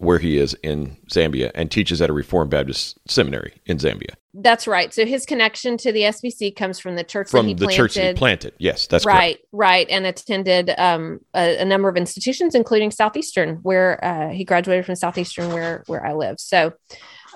where 0.00 0.18
he 0.18 0.38
is 0.38 0.54
in 0.62 0.96
Zambia 1.10 1.50
and 1.54 1.70
teaches 1.70 2.00
at 2.00 2.08
a 2.08 2.12
Reformed 2.14 2.50
Baptist 2.50 2.98
seminary 3.06 3.60
in 3.66 3.76
Zambia. 3.76 4.14
That's 4.32 4.66
right. 4.66 4.94
So 4.94 5.04
his 5.04 5.26
connection 5.26 5.76
to 5.76 5.92
the 5.92 6.02
SBC 6.02 6.56
comes 6.56 6.78
from 6.78 6.96
the 6.96 7.04
church 7.04 7.28
from 7.28 7.46
the 7.46 7.54
planted. 7.54 7.76
church 7.76 7.94
that 7.96 8.06
he 8.06 8.14
planted. 8.14 8.54
Yes, 8.58 8.86
that's 8.86 9.04
right, 9.04 9.36
correct. 9.36 9.46
right, 9.52 9.86
and 9.90 10.06
attended 10.06 10.70
um, 10.78 11.20
a, 11.34 11.58
a, 11.58 11.64
number 11.66 11.88
of 11.90 11.98
institutions, 11.98 12.54
including 12.54 12.90
Southeastern, 12.90 13.56
where 13.56 14.02
uh, 14.02 14.30
he 14.30 14.44
graduated 14.44 14.86
from 14.86 14.94
Southeastern, 14.94 15.52
where 15.52 15.84
where 15.86 16.06
I 16.06 16.14
live. 16.14 16.40
So, 16.40 16.72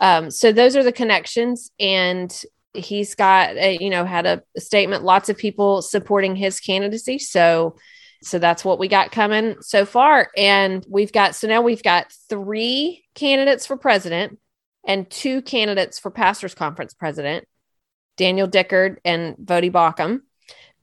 um, 0.00 0.30
so 0.30 0.50
those 0.50 0.74
are 0.74 0.82
the 0.82 0.92
connections, 0.92 1.70
and 1.78 2.34
he's 2.72 3.14
got 3.14 3.56
a, 3.56 3.76
you 3.78 3.90
know 3.90 4.06
had 4.06 4.24
a, 4.24 4.42
a 4.56 4.60
statement. 4.60 5.04
Lots 5.04 5.28
of 5.28 5.36
people 5.36 5.82
supporting 5.82 6.34
his 6.34 6.60
candidacy. 6.60 7.18
So 7.18 7.76
so 8.24 8.38
that's 8.38 8.64
what 8.64 8.78
we 8.78 8.88
got 8.88 9.12
coming 9.12 9.56
so 9.60 9.84
far. 9.84 10.30
And 10.36 10.84
we've 10.88 11.12
got, 11.12 11.34
so 11.34 11.46
now 11.46 11.62
we've 11.62 11.82
got 11.82 12.12
three 12.28 13.04
candidates 13.14 13.66
for 13.66 13.76
president 13.76 14.38
and 14.86 15.08
two 15.10 15.42
candidates 15.42 15.98
for 15.98 16.10
pastors 16.10 16.54
conference 16.54 16.94
president, 16.94 17.46
Daniel 18.16 18.48
Dickard 18.48 18.98
and 19.04 19.36
Voddie 19.36 19.72
Baucham, 19.72 20.20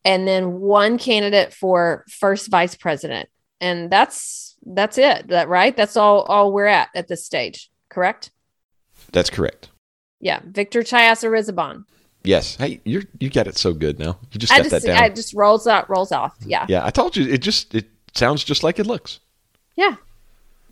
and 0.06 0.28
then 0.28 0.60
one 0.60 0.98
candidate 0.98 1.54
for 1.54 2.06
first 2.10 2.50
vice 2.50 2.76
president. 2.76 3.30
And 3.60 3.92
that's, 3.92 4.56
that's 4.66 4.98
it. 4.98 5.28
That 5.28 5.50
right. 5.50 5.76
That's 5.76 5.98
all, 5.98 6.22
all 6.24 6.52
we're 6.52 6.66
at 6.66 6.90
at 6.96 7.08
this 7.08 7.26
stage. 7.26 7.70
Correct. 7.90 8.32
That's 9.12 9.30
correct. 9.30 9.70
Yeah. 10.20 10.40
Victor 10.44 10.82
Chayasirisobhon. 10.82 11.84
Yes. 12.24 12.56
Hey, 12.56 12.82
you 12.84 13.04
you 13.20 13.30
got 13.30 13.48
it 13.48 13.58
so 13.58 13.74
good 13.74 14.00
now. 14.00 14.18
You 14.32 14.40
just 14.40 14.52
got 14.52 14.64
just, 14.64 14.72
that 14.72 14.84
down. 14.84 15.04
It 15.04 15.16
just 15.16 15.34
rolls 15.34 15.68
out, 15.68 15.90
rolls 15.90 16.12
off. 16.12 16.36
Yeah. 16.46 16.66
Yeah. 16.70 16.86
I 16.86 16.90
told 16.92 17.18
you 17.18 17.28
it 17.28 17.42
just 17.42 17.74
it 17.74 17.90
sounds 18.14 18.44
just 18.44 18.64
like 18.64 18.80
it 18.80 18.86
looks. 18.86 19.20
Yeah. 19.76 19.96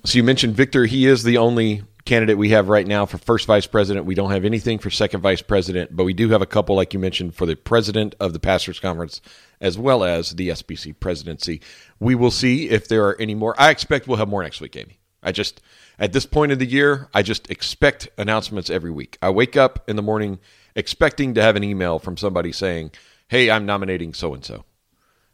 So 0.05 0.17
you 0.17 0.23
mentioned 0.23 0.55
Victor. 0.55 0.85
He 0.85 1.05
is 1.07 1.23
the 1.23 1.37
only 1.37 1.83
candidate 2.05 2.37
we 2.37 2.49
have 2.49 2.69
right 2.69 2.87
now 2.87 3.05
for 3.05 3.17
first 3.17 3.45
vice 3.45 3.67
president. 3.67 4.05
We 4.05 4.15
don't 4.15 4.31
have 4.31 4.45
anything 4.45 4.79
for 4.79 4.89
second 4.89 5.21
vice 5.21 5.41
president, 5.41 5.95
but 5.95 6.05
we 6.05 6.13
do 6.13 6.29
have 6.29 6.41
a 6.41 6.45
couple, 6.45 6.75
like 6.75 6.93
you 6.93 6.99
mentioned, 6.99 7.35
for 7.35 7.45
the 7.45 7.55
president 7.55 8.15
of 8.19 8.33
the 8.33 8.39
pastors 8.39 8.79
conference 8.79 9.21
as 9.61 9.77
well 9.77 10.03
as 10.03 10.31
the 10.31 10.49
SBC 10.49 10.99
presidency. 10.99 11.61
We 11.99 12.15
will 12.15 12.31
see 12.31 12.69
if 12.69 12.87
there 12.87 13.05
are 13.07 13.19
any 13.19 13.35
more. 13.35 13.53
I 13.59 13.69
expect 13.69 14.07
we'll 14.07 14.17
have 14.17 14.29
more 14.29 14.43
next 14.43 14.61
week, 14.61 14.75
Amy. 14.75 14.99
I 15.21 15.31
just 15.31 15.61
at 15.99 16.13
this 16.13 16.25
point 16.25 16.51
of 16.51 16.59
the 16.59 16.65
year, 16.65 17.09
I 17.13 17.21
just 17.21 17.51
expect 17.51 18.09
announcements 18.17 18.69
every 18.69 18.91
week. 18.91 19.17
I 19.21 19.29
wake 19.29 19.57
up 19.57 19.83
in 19.87 19.95
the 19.95 20.01
morning 20.01 20.39
expecting 20.75 21.33
to 21.33 21.41
have 21.41 21.55
an 21.55 21.63
email 21.63 21.99
from 21.99 22.17
somebody 22.17 22.51
saying, 22.51 22.91
"Hey, 23.27 23.49
I'm 23.49 23.65
nominating 23.65 24.13
so 24.13 24.33
and 24.33 24.43
so," 24.43 24.65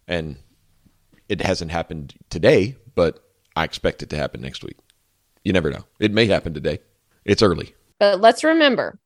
and 0.08 0.38
it 1.30 1.42
hasn't 1.42 1.72
happened 1.72 2.16
today, 2.30 2.76
but 2.96 3.24
I 3.56 3.64
expect 3.64 4.04
it 4.04 4.10
to 4.12 4.18
happen 4.18 4.42
next 4.42 4.64
week. 4.64 4.78
You 5.44 5.54
never 5.54 5.70
know; 5.72 5.86
it 6.00 6.12
may 6.12 6.26
happen 6.26 6.54
today. 6.54 6.80
It's 7.24 7.42
early. 7.42 7.76
But 8.00 8.20
let's 8.20 8.44
remember, 8.44 9.00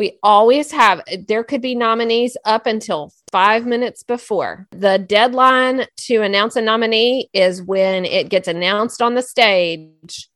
we 0.00 0.18
always 0.22 0.72
have, 0.72 1.02
there 1.28 1.44
could 1.44 1.60
be 1.60 1.74
nominees 1.74 2.34
up 2.46 2.64
until 2.64 3.12
five 3.30 3.66
minutes 3.66 4.02
before. 4.02 4.66
The 4.70 4.98
deadline 4.98 5.84
to 5.98 6.22
announce 6.22 6.56
a 6.56 6.62
nominee 6.62 7.28
is 7.34 7.62
when 7.62 8.06
it 8.06 8.30
gets 8.30 8.48
announced 8.48 9.02
on 9.02 9.14
the 9.14 9.20
stage 9.20 10.29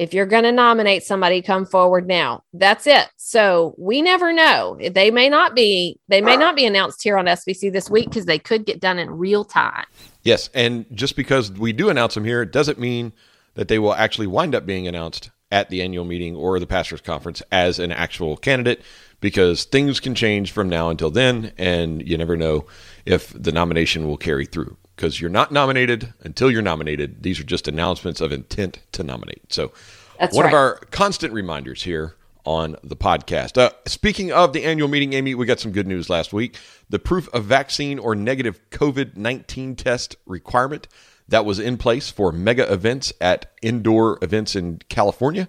if 0.00 0.14
you're 0.14 0.24
going 0.24 0.44
to 0.44 0.52
nominate 0.52 1.02
somebody, 1.02 1.42
come 1.42 1.66
forward 1.66 2.08
now. 2.08 2.42
That's 2.54 2.86
it. 2.86 3.06
So 3.18 3.74
we 3.76 4.00
never 4.00 4.32
know. 4.32 4.78
They 4.80 5.10
may 5.10 5.28
not 5.28 5.54
be. 5.54 6.00
They 6.08 6.22
may 6.22 6.38
not 6.38 6.56
be 6.56 6.64
announced 6.64 7.02
here 7.02 7.18
on 7.18 7.26
SBC 7.26 7.70
this 7.70 7.90
week 7.90 8.08
because 8.08 8.24
they 8.24 8.38
could 8.38 8.64
get 8.64 8.80
done 8.80 8.98
in 8.98 9.10
real 9.10 9.44
time. 9.44 9.84
Yes, 10.22 10.48
and 10.54 10.86
just 10.94 11.16
because 11.16 11.52
we 11.52 11.74
do 11.74 11.90
announce 11.90 12.14
them 12.14 12.24
here 12.24 12.46
doesn't 12.46 12.78
mean 12.78 13.12
that 13.56 13.68
they 13.68 13.78
will 13.78 13.92
actually 13.92 14.26
wind 14.26 14.54
up 14.54 14.64
being 14.64 14.88
announced 14.88 15.30
at 15.50 15.68
the 15.68 15.82
annual 15.82 16.06
meeting 16.06 16.34
or 16.34 16.58
the 16.58 16.66
pastors 16.66 17.02
conference 17.02 17.42
as 17.52 17.78
an 17.78 17.92
actual 17.92 18.38
candidate 18.38 18.80
because 19.20 19.64
things 19.64 20.00
can 20.00 20.14
change 20.14 20.50
from 20.50 20.70
now 20.70 20.88
until 20.88 21.10
then 21.10 21.52
and 21.58 22.08
you 22.08 22.16
never 22.16 22.38
know 22.38 22.64
if 23.04 23.30
the 23.34 23.52
nomination 23.52 24.06
will 24.06 24.16
carry 24.16 24.46
through 24.46 24.76
because 25.00 25.18
you're 25.18 25.30
not 25.30 25.50
nominated 25.50 26.12
until 26.20 26.50
you're 26.50 26.60
nominated. 26.60 27.22
These 27.22 27.40
are 27.40 27.44
just 27.44 27.66
announcements 27.66 28.20
of 28.20 28.32
intent 28.32 28.80
to 28.92 29.02
nominate. 29.02 29.50
So, 29.50 29.72
That's 30.18 30.36
one 30.36 30.44
right. 30.44 30.52
of 30.52 30.54
our 30.54 30.74
constant 30.90 31.32
reminders 31.32 31.84
here 31.84 32.16
on 32.44 32.76
the 32.84 32.96
podcast. 32.96 33.56
Uh, 33.56 33.70
speaking 33.86 34.30
of 34.30 34.52
the 34.52 34.62
annual 34.62 34.88
meeting, 34.88 35.14
Amy, 35.14 35.34
we 35.34 35.46
got 35.46 35.58
some 35.58 35.72
good 35.72 35.86
news 35.86 36.10
last 36.10 36.34
week. 36.34 36.58
The 36.90 36.98
proof 36.98 37.30
of 37.32 37.44
vaccine 37.44 37.98
or 37.98 38.14
negative 38.14 38.60
COVID 38.70 39.16
19 39.16 39.74
test 39.74 40.16
requirement 40.26 40.86
that 41.28 41.46
was 41.46 41.58
in 41.58 41.78
place 41.78 42.10
for 42.10 42.30
mega 42.30 42.70
events 42.70 43.10
at 43.22 43.50
indoor 43.62 44.18
events 44.20 44.54
in 44.54 44.80
California, 44.90 45.48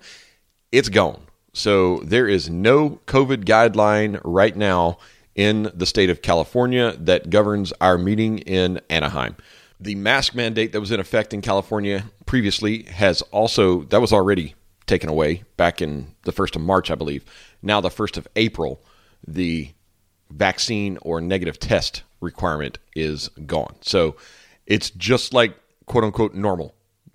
it's 0.71 0.87
gone. 0.87 1.23
So 1.51 1.97
there 2.05 2.29
is 2.29 2.49
no 2.49 3.01
COVID 3.05 3.43
guideline 3.43 4.21
right 4.23 4.55
now 4.55 4.97
in 5.35 5.71
the 5.73 5.85
state 5.85 6.09
of 6.09 6.21
California 6.21 6.95
that 6.97 7.29
governs 7.29 7.71
our 7.81 7.97
meeting 7.97 8.39
in 8.39 8.81
Anaheim. 8.89 9.35
The 9.79 9.95
mask 9.95 10.35
mandate 10.35 10.73
that 10.73 10.79
was 10.79 10.91
in 10.91 10.99
effect 10.99 11.33
in 11.33 11.41
California 11.41 12.03
previously 12.25 12.83
has 12.83 13.21
also, 13.23 13.83
that 13.83 14.01
was 14.01 14.13
already 14.13 14.55
taken 14.85 15.09
away 15.09 15.43
back 15.57 15.81
in 15.81 16.13
the 16.23 16.33
1st 16.33 16.57
of 16.57 16.61
March, 16.61 16.91
I 16.91 16.95
believe. 16.95 17.23
Now, 17.61 17.81
the 17.81 17.89
1st 17.89 18.17
of 18.17 18.27
April, 18.35 18.83
the 19.25 19.71
vaccine 20.29 20.97
or 21.01 21.21
negative 21.21 21.59
test 21.59 22.03
requirement 22.19 22.77
is 22.95 23.29
gone. 23.45 23.75
So 23.81 24.15
it's 24.65 24.89
just 24.91 25.33
like 25.33 25.55
quote 25.85 26.03
unquote 26.03 26.33
normal, 26.33 26.73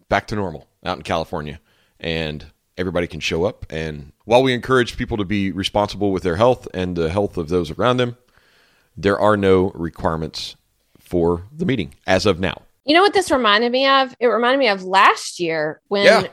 back 0.08 0.26
to 0.28 0.36
normal 0.36 0.68
out 0.84 0.96
in 0.96 1.02
California. 1.02 1.60
And 1.98 2.46
everybody 2.78 3.06
can 3.06 3.20
show 3.20 3.44
up. 3.44 3.66
And 3.70 4.12
while 4.24 4.42
we 4.42 4.52
encourage 4.52 4.96
people 4.96 5.16
to 5.16 5.24
be 5.24 5.50
responsible 5.52 6.12
with 6.12 6.22
their 6.22 6.36
health 6.36 6.68
and 6.74 6.96
the 6.96 7.10
health 7.10 7.36
of 7.36 7.48
those 7.48 7.70
around 7.70 7.96
them, 7.98 8.16
there 8.96 9.18
are 9.18 9.36
no 9.36 9.70
requirements 9.70 10.56
for 10.98 11.44
the 11.54 11.64
meeting 11.66 11.94
as 12.06 12.26
of 12.26 12.40
now. 12.40 12.62
You 12.84 12.94
know 12.94 13.02
what 13.02 13.14
this 13.14 13.30
reminded 13.30 13.72
me 13.72 13.86
of? 13.86 14.14
It 14.20 14.26
reminded 14.26 14.58
me 14.58 14.68
of 14.68 14.84
last 14.84 15.40
year 15.40 15.80
when 15.88 16.04
Yeah. 16.04 16.26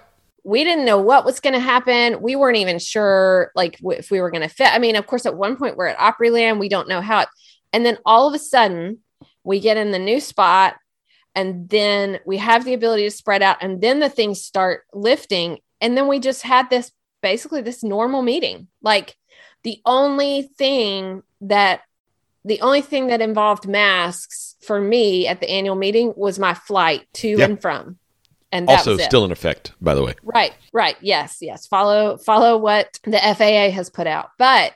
we 0.43 0.63
didn't 0.63 0.85
know 0.85 0.99
what 0.99 1.25
was 1.25 1.39
going 1.39 1.53
to 1.53 1.59
happen. 1.59 2.21
We 2.21 2.35
weren't 2.35 2.57
even 2.57 2.79
sure 2.79 3.51
like 3.55 3.79
if 3.83 4.11
we 4.11 4.21
were 4.21 4.31
going 4.31 4.47
to 4.47 4.53
fit. 4.53 4.71
I 4.73 4.79
mean, 4.79 4.95
of 4.95 5.07
course, 5.07 5.25
at 5.25 5.35
one 5.35 5.55
point 5.55 5.77
we're 5.77 5.87
at 5.87 5.97
Opryland, 5.97 6.59
we 6.59 6.69
don't 6.69 6.87
know 6.87 7.01
how 7.01 7.21
it, 7.21 7.27
and 7.71 7.85
then 7.85 7.97
all 8.05 8.27
of 8.27 8.33
a 8.33 8.39
sudden 8.39 8.99
we 9.43 9.59
get 9.59 9.77
in 9.77 9.91
the 9.91 9.99
new 9.99 10.19
spot 10.19 10.75
and 11.35 11.67
then 11.69 12.19
we 12.25 12.37
have 12.37 12.63
the 12.65 12.73
ability 12.75 13.03
to 13.03 13.11
spread 13.11 13.41
out 13.41 13.57
and 13.61 13.81
then 13.81 13.99
the 13.99 14.09
things 14.09 14.41
start 14.43 14.83
lifting 14.93 15.57
and 15.83 15.95
then 15.95 16.07
we 16.07 16.17
just 16.19 16.41
had 16.41 16.71
this 16.71 16.91
basically 17.21 17.61
this 17.61 17.83
normal 17.83 18.23
meeting. 18.23 18.67
Like 18.81 19.15
the 19.63 19.79
only 19.85 20.43
thing 20.57 21.21
that 21.41 21.81
the 22.45 22.59
only 22.61 22.81
thing 22.81 23.07
that 23.07 23.21
involved 23.21 23.67
masks 23.67 24.55
for 24.65 24.81
me 24.81 25.27
at 25.27 25.39
the 25.39 25.49
annual 25.49 25.75
meeting 25.75 26.13
was 26.17 26.39
my 26.39 26.53
flight 26.53 27.07
to 27.13 27.27
Yeah. 27.29 27.45
and 27.45 27.61
from. 27.61 27.99
And 28.51 28.67
that 28.67 28.79
also, 28.79 28.97
still 28.97 29.25
in 29.25 29.31
effect, 29.31 29.73
by 29.81 29.95
the 29.95 30.03
way. 30.03 30.13
Right, 30.21 30.53
right. 30.73 30.95
Yes, 31.01 31.37
yes. 31.41 31.65
Follow 31.67 32.17
follow 32.17 32.57
what 32.57 32.99
the 33.03 33.17
FAA 33.17 33.71
has 33.71 33.89
put 33.89 34.05
out. 34.07 34.29
But 34.37 34.73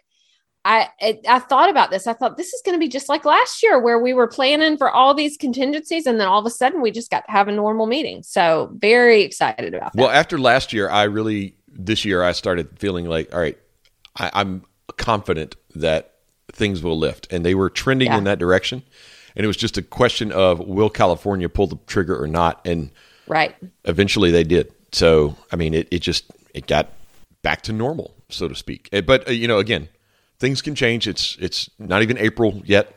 I 0.68 0.90
it, 1.00 1.22
I 1.28 1.40
thought 1.40 1.70
about 1.70 1.92
this. 1.92 2.08
I 2.08 2.14
thought 2.14 2.36
this 2.36 2.52
is 2.54 2.62
going 2.66 2.76
to 2.76 2.80
be 2.80 2.90
just 2.90 3.08
like 3.08 3.24
last 3.26 3.64
year 3.64 3.80
where 3.80 4.00
we 4.00 4.12
were 4.14 4.28
planning 4.28 4.78
for 4.78 4.90
all 4.92 5.14
these 5.14 5.38
contingencies 5.38 6.06
and 6.06 6.20
then 6.20 6.28
all 6.28 6.40
of 6.40 6.46
a 6.46 6.50
sudden 6.50 6.82
we 6.82 6.92
just 6.92 7.10
got 7.10 7.24
to 7.26 7.32
have 7.32 7.48
a 7.48 7.52
normal 7.54 7.86
meeting. 7.88 8.22
So, 8.24 8.70
very 8.76 9.22
excited 9.22 9.74
about 9.74 9.94
that. 9.94 10.02
Well, 10.02 10.10
after 10.12 10.38
last 10.38 10.74
year, 10.74 10.90
I 10.90 11.04
really, 11.04 11.56
this 11.72 12.04
year, 12.04 12.22
I 12.22 12.34
started 12.34 12.78
feeling 12.78 13.06
like, 13.06 13.34
all 13.34 13.40
right, 13.40 13.58
I, 14.18 14.30
I'm 14.34 14.64
confident 14.98 15.56
that 15.76 16.16
things 16.52 16.84
will 16.84 16.98
lift. 16.98 17.32
And 17.32 17.46
they 17.46 17.56
were 17.56 17.70
trending 17.70 18.08
Yeah. 18.08 18.18
in 18.18 18.24
that 18.26 18.40
direction. 18.40 18.84
and 19.36 19.44
it 19.44 19.48
was 19.48 19.58
just 19.58 19.78
a 19.78 19.82
question 19.84 20.32
of 20.32 20.60
will 20.60 20.90
California 20.90 21.48
pull 21.48 21.68
the 21.68 21.78
trigger 21.88 22.20
or 22.22 22.28
not, 22.28 22.60
and 22.66 22.90
right. 23.28 23.56
eventually 23.86 24.32
they 24.32 24.44
did. 24.44 24.72
So 24.92 25.38
I 25.52 25.56
mean, 25.56 25.74
it, 25.76 25.88
it 25.92 26.00
just 26.00 26.26
it 26.54 26.66
got 26.68 26.90
back 27.44 27.62
to 27.64 27.72
normal, 27.74 28.16
so 28.30 28.48
to 28.48 28.56
speak. 28.56 28.90
Eh, 28.92 29.02
But 29.02 29.28
uh, 29.30 29.32
you 29.32 29.48
know, 29.48 29.60
again, 29.60 29.90
things 30.40 30.62
can 30.62 30.76
change. 30.76 31.08
It's 31.08 31.38
it's 31.40 31.70
not 31.80 32.02
even 32.02 32.18
April 32.18 32.62
yet, 32.66 32.94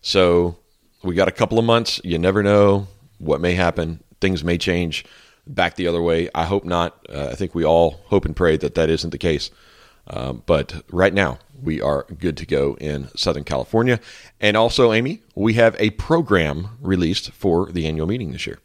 so 0.00 0.56
we 1.02 1.14
got 1.14 1.28
a 1.28 1.32
couple 1.32 1.58
of 1.58 1.64
months. 1.64 2.00
You 2.04 2.18
never 2.18 2.42
know 2.42 2.88
what 3.18 3.40
may 3.40 3.54
happen. 3.54 4.02
Things 4.20 4.42
may 4.44 4.58
change 4.58 5.04
back 5.46 5.76
the 5.76 5.86
other 5.86 6.02
way. 6.02 6.28
I 6.34 6.44
hope 6.44 6.64
not. 6.64 7.06
Uh, 7.08 7.28
I 7.30 7.34
think 7.34 7.54
we 7.54 7.64
all 7.64 8.00
hope 8.06 8.24
and 8.24 8.34
pray 8.34 8.56
that 8.56 8.74
that 8.74 8.90
isn't 8.90 9.10
the 9.10 9.18
case. 9.18 9.50
Um, 10.08 10.42
but 10.46 10.84
right 10.90 11.12
now, 11.12 11.38
we 11.60 11.80
are 11.80 12.04
good 12.18 12.36
to 12.36 12.46
go 12.46 12.76
in 12.80 13.08
Southern 13.16 13.44
California. 13.44 13.98
And 14.40 14.56
also, 14.56 14.92
Amy, 14.92 15.22
we 15.34 15.54
have 15.54 15.74
a 15.78 15.90
program 15.90 16.78
released 16.80 17.32
for 17.32 17.72
the 17.72 17.86
annual 17.86 18.06
meeting 18.06 18.32
this 18.32 18.46
year. 18.46 18.60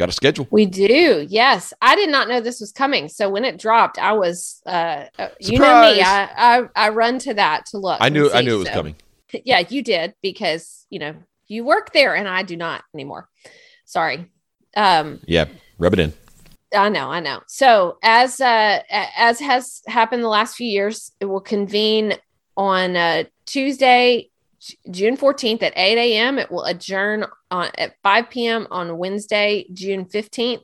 Got 0.00 0.08
a 0.08 0.12
schedule. 0.12 0.48
We 0.50 0.64
do. 0.64 1.26
Yes. 1.28 1.74
I 1.82 1.94
did 1.94 2.08
not 2.08 2.26
know 2.26 2.40
this 2.40 2.58
was 2.58 2.72
coming. 2.72 3.10
So 3.10 3.28
when 3.28 3.44
it 3.44 3.58
dropped, 3.58 3.98
I 3.98 4.14
was 4.14 4.62
uh 4.64 5.04
uh, 5.18 5.28
you 5.38 5.58
know 5.58 5.82
me, 5.82 6.00
I, 6.00 6.30
I, 6.56 6.62
I 6.74 6.88
run 6.88 7.18
to 7.18 7.34
that 7.34 7.66
to 7.66 7.76
look. 7.76 7.98
I 8.00 8.08
knew 8.08 8.30
I 8.32 8.40
knew 8.40 8.54
it 8.54 8.58
was 8.60 8.68
So- 8.68 8.72
coming. 8.72 8.96
Yeah, 9.44 9.62
you 9.68 9.82
did 9.82 10.14
because, 10.22 10.86
you 10.88 11.00
know, 11.00 11.14
you 11.48 11.64
work 11.66 11.92
there 11.92 12.16
and 12.16 12.26
I 12.26 12.44
do 12.44 12.56
not 12.56 12.82
anymore. 12.94 13.28
Sorry. 13.84 14.24
Um 14.74 15.20
Yeah, 15.26 15.44
rub 15.78 15.92
it 15.92 15.98
in. 16.00 16.14
I 16.74 16.88
know, 16.88 17.10
I 17.10 17.20
know. 17.20 17.40
So 17.46 17.98
as 18.02 18.40
uh 18.40 18.78
as 18.88 19.38
has 19.40 19.82
happened 19.86 20.22
the 20.22 20.28
last 20.28 20.56
few 20.56 20.66
years, 20.66 21.12
it 21.20 21.26
will 21.26 21.42
convene 21.42 22.14
on 22.56 22.96
uh 22.96 23.24
Tuesday, 23.44 24.29
June 24.90 25.16
14th 25.16 25.62
at 25.62 25.72
8 25.76 25.98
a.m. 25.98 26.38
It 26.38 26.50
will 26.50 26.64
adjourn 26.64 27.24
on 27.50 27.70
at 27.78 27.94
5 28.02 28.30
p.m. 28.30 28.66
on 28.70 28.98
Wednesday, 28.98 29.66
June 29.72 30.04
15th. 30.04 30.62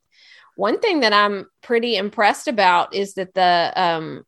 One 0.56 0.78
thing 0.80 1.00
that 1.00 1.12
I'm 1.12 1.46
pretty 1.62 1.96
impressed 1.96 2.48
about 2.48 2.94
is 2.94 3.14
that 3.14 3.34
the 3.34 3.72
um 3.76 4.24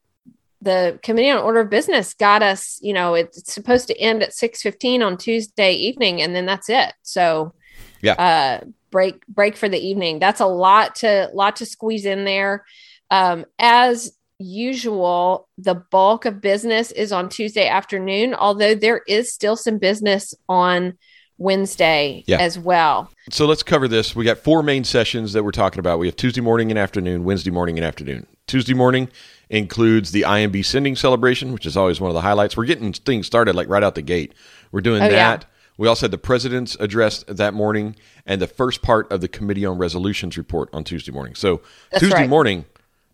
the 0.60 0.98
committee 1.02 1.30
on 1.30 1.38
order 1.38 1.60
of 1.60 1.70
business 1.70 2.14
got 2.14 2.42
us, 2.42 2.78
you 2.82 2.92
know, 2.92 3.14
it's 3.14 3.52
supposed 3.52 3.86
to 3.88 3.98
end 3.98 4.22
at 4.22 4.32
6:15 4.32 5.02
on 5.02 5.16
Tuesday 5.16 5.72
evening 5.74 6.20
and 6.20 6.34
then 6.34 6.46
that's 6.46 6.68
it. 6.68 6.92
So 7.02 7.54
Yeah. 8.02 8.14
uh 8.14 8.64
break 8.90 9.24
break 9.26 9.56
for 9.56 9.68
the 9.68 9.78
evening. 9.78 10.18
That's 10.18 10.40
a 10.40 10.46
lot 10.46 10.96
to 10.96 11.30
lot 11.32 11.56
to 11.56 11.66
squeeze 11.66 12.04
in 12.04 12.24
there. 12.24 12.64
Um 13.10 13.46
as 13.58 14.12
usual, 14.38 15.48
the 15.58 15.74
bulk 15.74 16.24
of 16.24 16.40
business 16.40 16.90
is 16.92 17.12
on 17.12 17.28
Tuesday 17.28 17.68
afternoon, 17.68 18.34
although 18.34 18.74
there 18.74 19.02
is 19.08 19.32
still 19.32 19.56
some 19.56 19.78
business 19.78 20.34
on 20.48 20.94
Wednesday 21.38 22.24
Yeah. 22.26 22.38
as 22.40 22.58
well. 22.58 23.10
So 23.30 23.46
let's 23.46 23.62
cover 23.62 23.86
this. 23.86 24.16
We 24.16 24.24
got 24.24 24.38
four 24.38 24.62
main 24.62 24.82
sessions 24.84 25.32
that 25.34 25.44
we're 25.44 25.52
talking 25.52 25.78
about. 25.78 25.98
We 26.00 26.06
have 26.08 26.16
Tuesday 26.16 26.40
morning 26.40 26.70
and 26.70 26.78
afternoon, 26.78 27.24
Wednesday 27.24 27.50
morning 27.52 27.78
and 27.78 27.84
afternoon. 27.84 28.26
Tuesday 28.48 28.74
morning 28.74 29.08
includes 29.50 30.10
the 30.10 30.22
IMB 30.22 30.64
sending 30.64 30.96
celebration, 30.96 31.52
which 31.52 31.64
is 31.64 31.76
always 31.76 32.00
one 32.00 32.10
of 32.10 32.14
the 32.14 32.22
highlights. 32.22 32.56
We're 32.56 32.64
getting 32.64 32.92
things 32.92 33.26
started 33.26 33.54
like 33.54 33.68
right 33.68 33.82
out 33.84 33.94
the 33.94 34.02
gate. 34.02 34.32
We're 34.72 34.80
doing 34.80 35.02
Oh, 35.02 35.06
yeah. 35.06 35.12
that. 35.12 35.44
We 35.76 35.86
also 35.86 36.06
had 36.06 36.10
the 36.10 36.18
president's 36.18 36.76
address 36.80 37.24
that 37.28 37.54
morning 37.54 37.94
and 38.26 38.42
the 38.42 38.48
first 38.48 38.82
part 38.82 39.10
of 39.12 39.20
the 39.20 39.28
committee 39.28 39.64
on 39.64 39.78
resolutions 39.78 40.36
report 40.36 40.68
on 40.72 40.82
Tuesday 40.82 41.12
morning. 41.12 41.36
So 41.36 41.60
That's 41.92 42.00
Tuesday 42.02 42.20
right. 42.22 42.28
morning, 42.28 42.64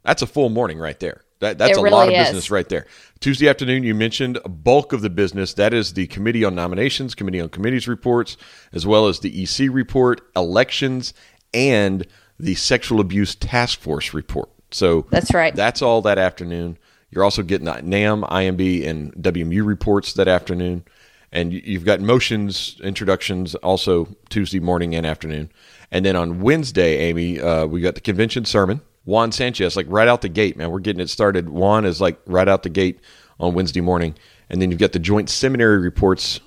that's 0.04 0.22
a 0.22 0.26
full 0.26 0.48
morning 0.50 0.78
right 0.78 0.98
there. 1.00 1.22
That, 1.40 1.58
that's 1.58 1.76
It 1.76 1.78
a 1.78 1.90
lot 1.90 2.08
of 2.08 2.14
is. 2.14 2.26
business 2.28 2.50
right 2.50 2.68
there. 2.68 2.86
Tuesday 3.20 3.48
afternoon, 3.48 3.82
you 3.82 3.94
mentioned 3.94 4.38
a 4.44 4.48
bulk 4.48 4.92
of 4.92 5.02
the 5.02 5.10
business. 5.10 5.54
That 5.54 5.74
is 5.74 5.92
the 5.94 6.06
Committee 6.06 6.44
on 6.44 6.54
Nominations, 6.54 7.14
Committee 7.14 7.40
on 7.40 7.48
Committees 7.48 7.88
reports, 7.88 8.36
as 8.72 8.86
well 8.86 9.08
as 9.08 9.20
the 9.20 9.42
EC 9.42 9.68
report, 9.70 10.20
elections, 10.36 11.12
and 11.52 12.06
the 12.38 12.54
Sexual 12.54 13.00
Abuse 13.00 13.34
Task 13.34 13.80
Force 13.80 14.14
report. 14.14 14.48
So 14.70 15.06
That's 15.10 15.32
right. 15.34 15.54
that's 15.54 15.82
all 15.82 16.02
that 16.02 16.18
afternoon. 16.18 16.78
You're 17.10 17.24
also 17.24 17.42
getting 17.42 17.66
the 17.66 17.72
NAMB, 17.74 18.28
IMB, 18.28 18.86
and 18.86 19.12
WMU 19.14 19.64
reports 19.64 20.14
that 20.14 20.26
afternoon. 20.28 20.84
And 21.30 21.52
you- 21.52 21.62
you've 21.64 21.84
got 21.84 22.00
motions, 22.00 22.76
introductions 22.82 23.54
also 23.56 24.08
Tuesday 24.30 24.60
morning 24.60 24.94
and 24.94 25.04
afternoon. 25.06 25.50
And 25.90 26.04
then 26.04 26.16
on 26.16 26.40
Wednesday, 26.40 26.96
Amy, 26.98 27.40
uh, 27.40 27.66
we 27.66 27.80
got 27.80 27.94
the 27.96 28.00
convention 28.00 28.44
sermon. 28.44 28.80
Juan 29.04 29.32
Sanchez, 29.32 29.76
like 29.76 29.86
right 29.88 30.08
out 30.08 30.22
the 30.22 30.28
gate, 30.28 30.56
man. 30.56 30.70
We're 30.70 30.80
getting 30.80 31.00
it 31.00 31.10
started. 31.10 31.48
Juan 31.48 31.84
is 31.84 32.00
like 32.00 32.18
right 32.26 32.48
out 32.48 32.62
the 32.62 32.70
gate 32.70 33.00
on 33.38 33.54
Wednesday 33.54 33.80
morning. 33.80 34.14
And 34.48 34.60
then 34.60 34.70
you've 34.70 34.80
got 34.80 34.92
the 34.92 34.98
joint 34.98 35.30
seminary 35.30 35.78
reports 35.78 36.40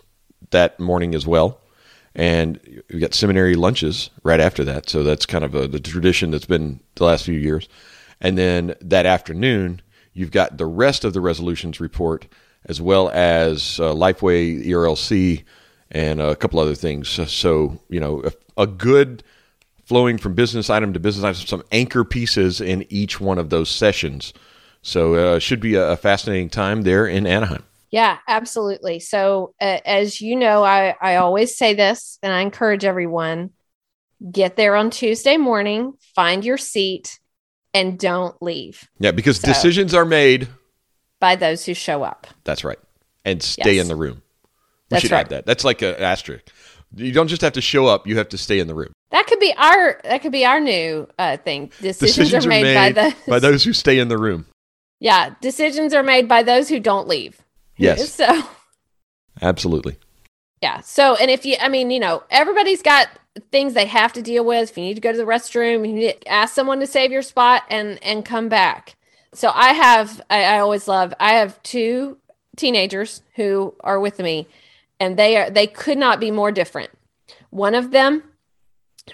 that 0.52 0.80
morning 0.80 1.14
as 1.16 1.28
well. 1.28 1.62
And 2.16 2.60
you've 2.90 3.02
got 3.02 3.14
seminary 3.14 3.56
lunches 3.56 4.10
right 4.24 4.40
after 4.40 4.64
that. 4.64 4.90
So 4.90 5.04
that's 5.04 5.26
kind 5.26 5.44
of 5.44 5.54
a, 5.54 5.68
the 5.68 5.80
tradition 5.80 6.32
that's 6.32 6.46
been 6.46 6.80
the 6.96 7.04
last 7.04 7.26
few 7.26 7.40
years. 7.40 7.70
And 8.20 8.38
then 8.38 8.74
that 8.82 9.06
afternoon, 9.06 9.82
you've 10.14 10.32
got 10.32 10.58
the 10.58 10.66
rest 10.66 11.06
of 11.06 11.14
the 11.14 11.22
resolutions 11.22 11.80
report, 11.80 12.28
as 12.66 12.82
well 12.82 13.10
as 13.10 13.80
uh, 13.80 13.94
Lifeway, 13.94 14.66
ERLC, 14.66 15.44
and 15.92 16.20
a 16.20 16.36
couple 16.36 16.60
other 16.60 16.74
things. 16.74 17.08
So, 17.32 17.80
you 17.88 18.00
know, 18.00 18.24
a, 18.24 18.64
a 18.64 18.68
good 18.68 19.24
flowing 19.88 20.18
from 20.18 20.34
business 20.34 20.70
item 20.70 20.92
to 20.94 21.00
business 21.00 21.24
item, 21.24 21.48
some 21.48 21.64
anchor 21.72 22.04
pieces 22.04 22.60
in 22.60 22.86
each 22.90 23.20
one 23.22 23.38
of 23.38 23.50
those 23.50 23.70
sessions. 23.70 24.34
So, 24.82 25.16
uh, 25.16 25.40
should 25.40 25.60
be 25.60 25.76
a, 25.76 25.92
a 25.92 25.98
fascinating 25.98 26.50
time 26.50 26.82
there 26.84 27.08
in 27.08 27.26
Anaheim. 27.26 27.64
Yeah, 27.90 28.18
absolutely. 28.28 29.00
So, 29.00 29.54
uh, 29.62 29.80
as 29.86 30.20
you 30.20 30.36
know, 30.36 30.64
I, 30.64 30.96
I 31.02 31.16
always 31.16 31.58
say 31.58 31.74
this 31.74 32.20
and 32.22 32.34
I 32.34 32.42
encourage 32.42 32.84
everyone 32.84 33.52
get 34.32 34.56
there 34.58 34.76
on 34.76 34.90
Tuesday 34.90 35.38
morning, 35.38 35.94
find 36.16 36.44
your 36.44 36.58
seat, 36.58 37.20
and 37.74 37.98
don't 38.00 38.36
leave 38.42 38.90
Yeah, 39.00 39.12
because 39.12 39.40
So- 39.40 39.48
decisions 39.48 39.94
are 39.94 40.06
made. 40.06 40.48
by 41.20 41.36
those 41.36 41.66
who 41.66 41.74
show 41.74 42.04
up. 42.04 42.28
That's 42.44 42.64
right. 42.64 42.80
And 43.26 43.42
stay 43.42 43.76
Yes. 43.76 43.84
in 43.84 43.88
the 43.88 43.96
room. 43.96 44.22
We 44.44 44.50
That's 44.90 45.02
should 45.04 45.12
right. 45.12 45.22
add 45.22 45.30
that. 45.30 45.46
That's 45.46 45.64
like 45.64 45.82
an 45.82 45.96
asterisk. 45.96 46.46
You 46.96 47.12
don't 47.12 47.28
just 47.28 47.42
have 47.42 47.54
to 47.54 47.62
show 47.62 47.88
up, 47.88 48.06
you 48.08 48.18
have 48.18 48.30
to 48.30 48.38
stay 48.38 48.60
in 48.60 48.68
the 48.68 48.76
room. 48.76 48.94
That 49.12 49.26
could 49.28 49.40
be 49.40 49.54
our 49.56 50.02
that 50.04 50.22
could 50.22 50.32
be 50.32 50.46
our 50.46 50.60
new 50.60 51.08
uh, 51.18 51.38
thing. 51.38 51.72
Decisions, 51.82 52.34
are, 52.34 52.50
made, 52.50 52.76
by 52.76 52.92
those. 52.92 53.14
by 53.28 53.40
those 53.40 53.64
who 53.64 53.74
stay 53.74 54.00
in 54.00 54.10
the 54.10 54.18
room. 54.18 54.46
Yeah, 55.00 55.36
decisions 55.42 55.94
are 55.94 56.04
made 56.04 56.28
by 56.28 56.44
those 56.44 56.70
who 56.70 56.80
don't 56.80 57.08
leave. 57.08 57.42
Yes, 57.78 58.14
So 58.14 58.44
absolutely. 59.42 59.98
yeah. 60.62 60.82
So 60.82 61.16
and 61.16 61.32
if 61.32 61.46
you, 61.46 61.56
I 61.62 61.70
mean, 61.70 61.92
you 61.92 62.00
know, 62.00 62.24
everybody's 62.30 62.82
got 62.82 63.08
things 63.52 63.74
they 63.74 63.86
have 63.86 64.12
to 64.14 64.22
deal 64.22 64.44
with. 64.44 64.72
If 64.72 64.78
you 64.78 64.84
need 64.84 64.96
to 64.96 65.02
go 65.02 65.12
to 65.12 65.18
the 65.18 65.24
restroom, 65.24 65.88
you 65.88 65.94
need 65.94 66.22
to 66.22 66.28
ask 66.28 66.54
someone 66.54 66.80
to 66.80 66.88
save 66.88 67.12
your 67.12 67.22
spot 67.22 67.64
and 67.70 68.04
and 68.04 68.26
come 68.26 68.50
back. 68.50 68.96
So 69.34 69.52
I 69.54 69.74
have, 69.74 70.22
I, 70.30 70.44
I 70.44 70.60
always 70.60 70.88
love. 70.88 71.14
I 71.20 71.34
have 71.34 71.62
two 71.62 72.18
teenagers 72.56 73.22
who 73.36 73.76
are 73.82 74.00
with 74.00 74.20
me, 74.20 74.48
and 75.00 75.16
they 75.16 75.38
are 75.38 75.50
they 75.50 75.68
could 75.68 75.98
not 75.98 76.20
be 76.20 76.32
more 76.32 76.52
different. 76.52 76.90
One 77.52 77.76
of 77.76 77.92
them 77.92 78.24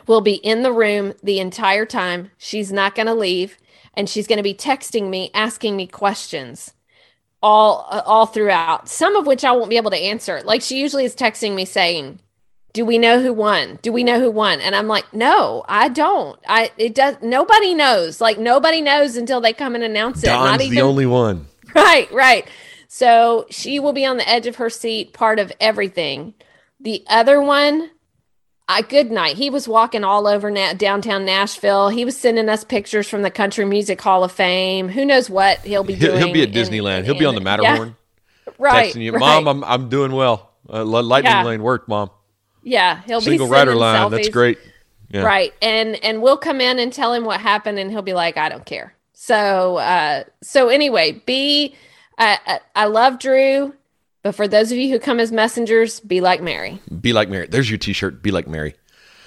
will 0.07 0.21
be 0.21 0.35
in 0.35 0.63
the 0.63 0.71
room 0.71 1.13
the 1.23 1.39
entire 1.39 1.85
time. 1.85 2.31
She's 2.37 2.71
not 2.71 2.95
going 2.95 3.07
to 3.07 3.13
leave, 3.13 3.57
and 3.93 4.09
she's 4.09 4.27
going 4.27 4.37
to 4.37 4.43
be 4.43 4.53
texting 4.53 5.09
me, 5.09 5.31
asking 5.33 5.75
me 5.75 5.87
questions 5.87 6.73
all 7.43 7.85
uh, 7.91 8.01
all 8.05 8.25
throughout. 8.25 8.89
Some 8.89 9.15
of 9.15 9.27
which 9.27 9.43
I 9.43 9.51
won't 9.51 9.69
be 9.69 9.77
able 9.77 9.91
to 9.91 9.97
answer. 9.97 10.41
Like 10.43 10.61
she 10.61 10.79
usually 10.79 11.05
is 11.05 11.15
texting 11.15 11.53
me 11.53 11.65
saying, 11.65 12.19
"Do 12.71 12.85
we 12.85 12.97
know 12.97 13.21
who 13.21 13.33
won? 13.33 13.77
Do 13.83 13.91
we 13.91 14.03
know 14.03 14.19
who 14.19 14.31
won?" 14.31 14.61
And 14.61 14.75
I'm 14.75 14.87
like, 14.87 15.13
"No, 15.13 15.63
I 15.67 15.89
don't. 15.89 16.39
I 16.47 16.71
it 16.77 16.95
does. 16.95 17.17
Nobody 17.21 17.75
knows. 17.75 18.21
Like 18.21 18.39
nobody 18.39 18.81
knows 18.81 19.17
until 19.17 19.41
they 19.41 19.53
come 19.53 19.75
and 19.75 19.83
announce 19.83 20.23
it. 20.23 20.27
Don's 20.27 20.51
not 20.51 20.59
the 20.59 20.81
only 20.81 21.05
one. 21.05 21.47
Right, 21.75 22.11
right. 22.11 22.47
So 22.87 23.47
she 23.49 23.79
will 23.79 23.93
be 23.93 24.05
on 24.05 24.17
the 24.17 24.29
edge 24.29 24.45
of 24.45 24.57
her 24.57 24.69
seat, 24.69 25.11
part 25.11 25.39
of 25.39 25.51
everything. 25.59 26.35
The 26.79 27.03
other 27.07 27.41
one, 27.41 27.89
I 28.73 28.81
good 28.81 29.11
night. 29.11 29.35
He 29.37 29.49
was 29.49 29.67
walking 29.67 30.03
all 30.03 30.27
over 30.27 30.49
na- 30.51 30.73
downtown 30.73 31.25
Nashville. 31.25 31.89
He 31.89 32.05
was 32.05 32.17
sending 32.17 32.49
us 32.49 32.63
pictures 32.63 33.07
from 33.07 33.21
the 33.21 33.31
Country 33.31 33.65
Music 33.65 33.99
Hall 34.01 34.23
of 34.23 34.31
Fame. 34.31 34.89
Who 34.89 35.05
knows 35.05 35.29
what 35.29 35.59
he'll 35.59 35.83
be 35.83 35.95
doing? 35.95 36.17
he'll 36.17 36.33
be 36.33 36.43
at 36.43 36.51
Disneyland. 36.51 36.99
in- 36.99 37.05
he'll 37.05 37.17
be 37.19 37.25
on 37.25 37.35
the 37.35 37.41
Matterhorn, 37.41 37.95
Yeah, 38.47 38.53
right, 38.57 38.93
texting 38.93 39.01
you, 39.01 39.11
right. 39.13 39.19
"Mom, 39.19 39.47
I'm 39.47 39.63
I'm 39.63 39.89
doing 39.89 40.11
well. 40.11 40.51
Uh, 40.69 40.83
lightning 40.85 41.31
Yeah. 41.31 41.43
lane 41.43 41.61
worked, 41.61 41.87
Mom. 41.89 42.09
yeah, 42.63 43.01
he'll 43.05 43.21
Single 43.21 43.47
be 43.47 43.51
rider 43.51 43.75
line. 43.75 44.09
That's 44.11 44.29
great. 44.29 44.57
Yeah. 45.09 45.21
Right. 45.23 45.53
And 45.61 46.03
and 46.03 46.21
we'll 46.21 46.37
come 46.37 46.59
in 46.61 46.79
and 46.79 46.91
tell 46.91 47.13
him 47.13 47.23
what 47.25 47.39
happened 47.39 47.77
and 47.77 47.91
he'll 47.91 48.01
be 48.01 48.13
like, 48.13 48.35
I 48.37 48.49
don't 48.49 48.65
care. 48.65 48.95
So 49.13 49.77
uh 49.77 50.23
so 50.41 50.69
anyway, 50.69 51.21
be 51.25 51.75
I 52.17 52.39
I, 52.47 52.59
I 52.75 52.85
love 52.85 53.19
Drew, 53.19 53.73
but 54.23 54.33
for 54.33 54.47
those 54.47 54.71
of 54.71 54.77
you 54.77 54.89
who 54.89 54.99
come 54.99 55.19
as 55.19 55.31
messengers, 55.31 55.99
be 55.99 56.21
like 56.21 56.41
Mary. 56.41 56.81
Be 57.01 57.13
like 57.13 57.29
Mary. 57.29 57.47
There's 57.47 57.69
your 57.69 57.77
T-shirt. 57.77 58.23
Be 58.23 58.31
like 58.31 58.47
Mary. 58.47 58.75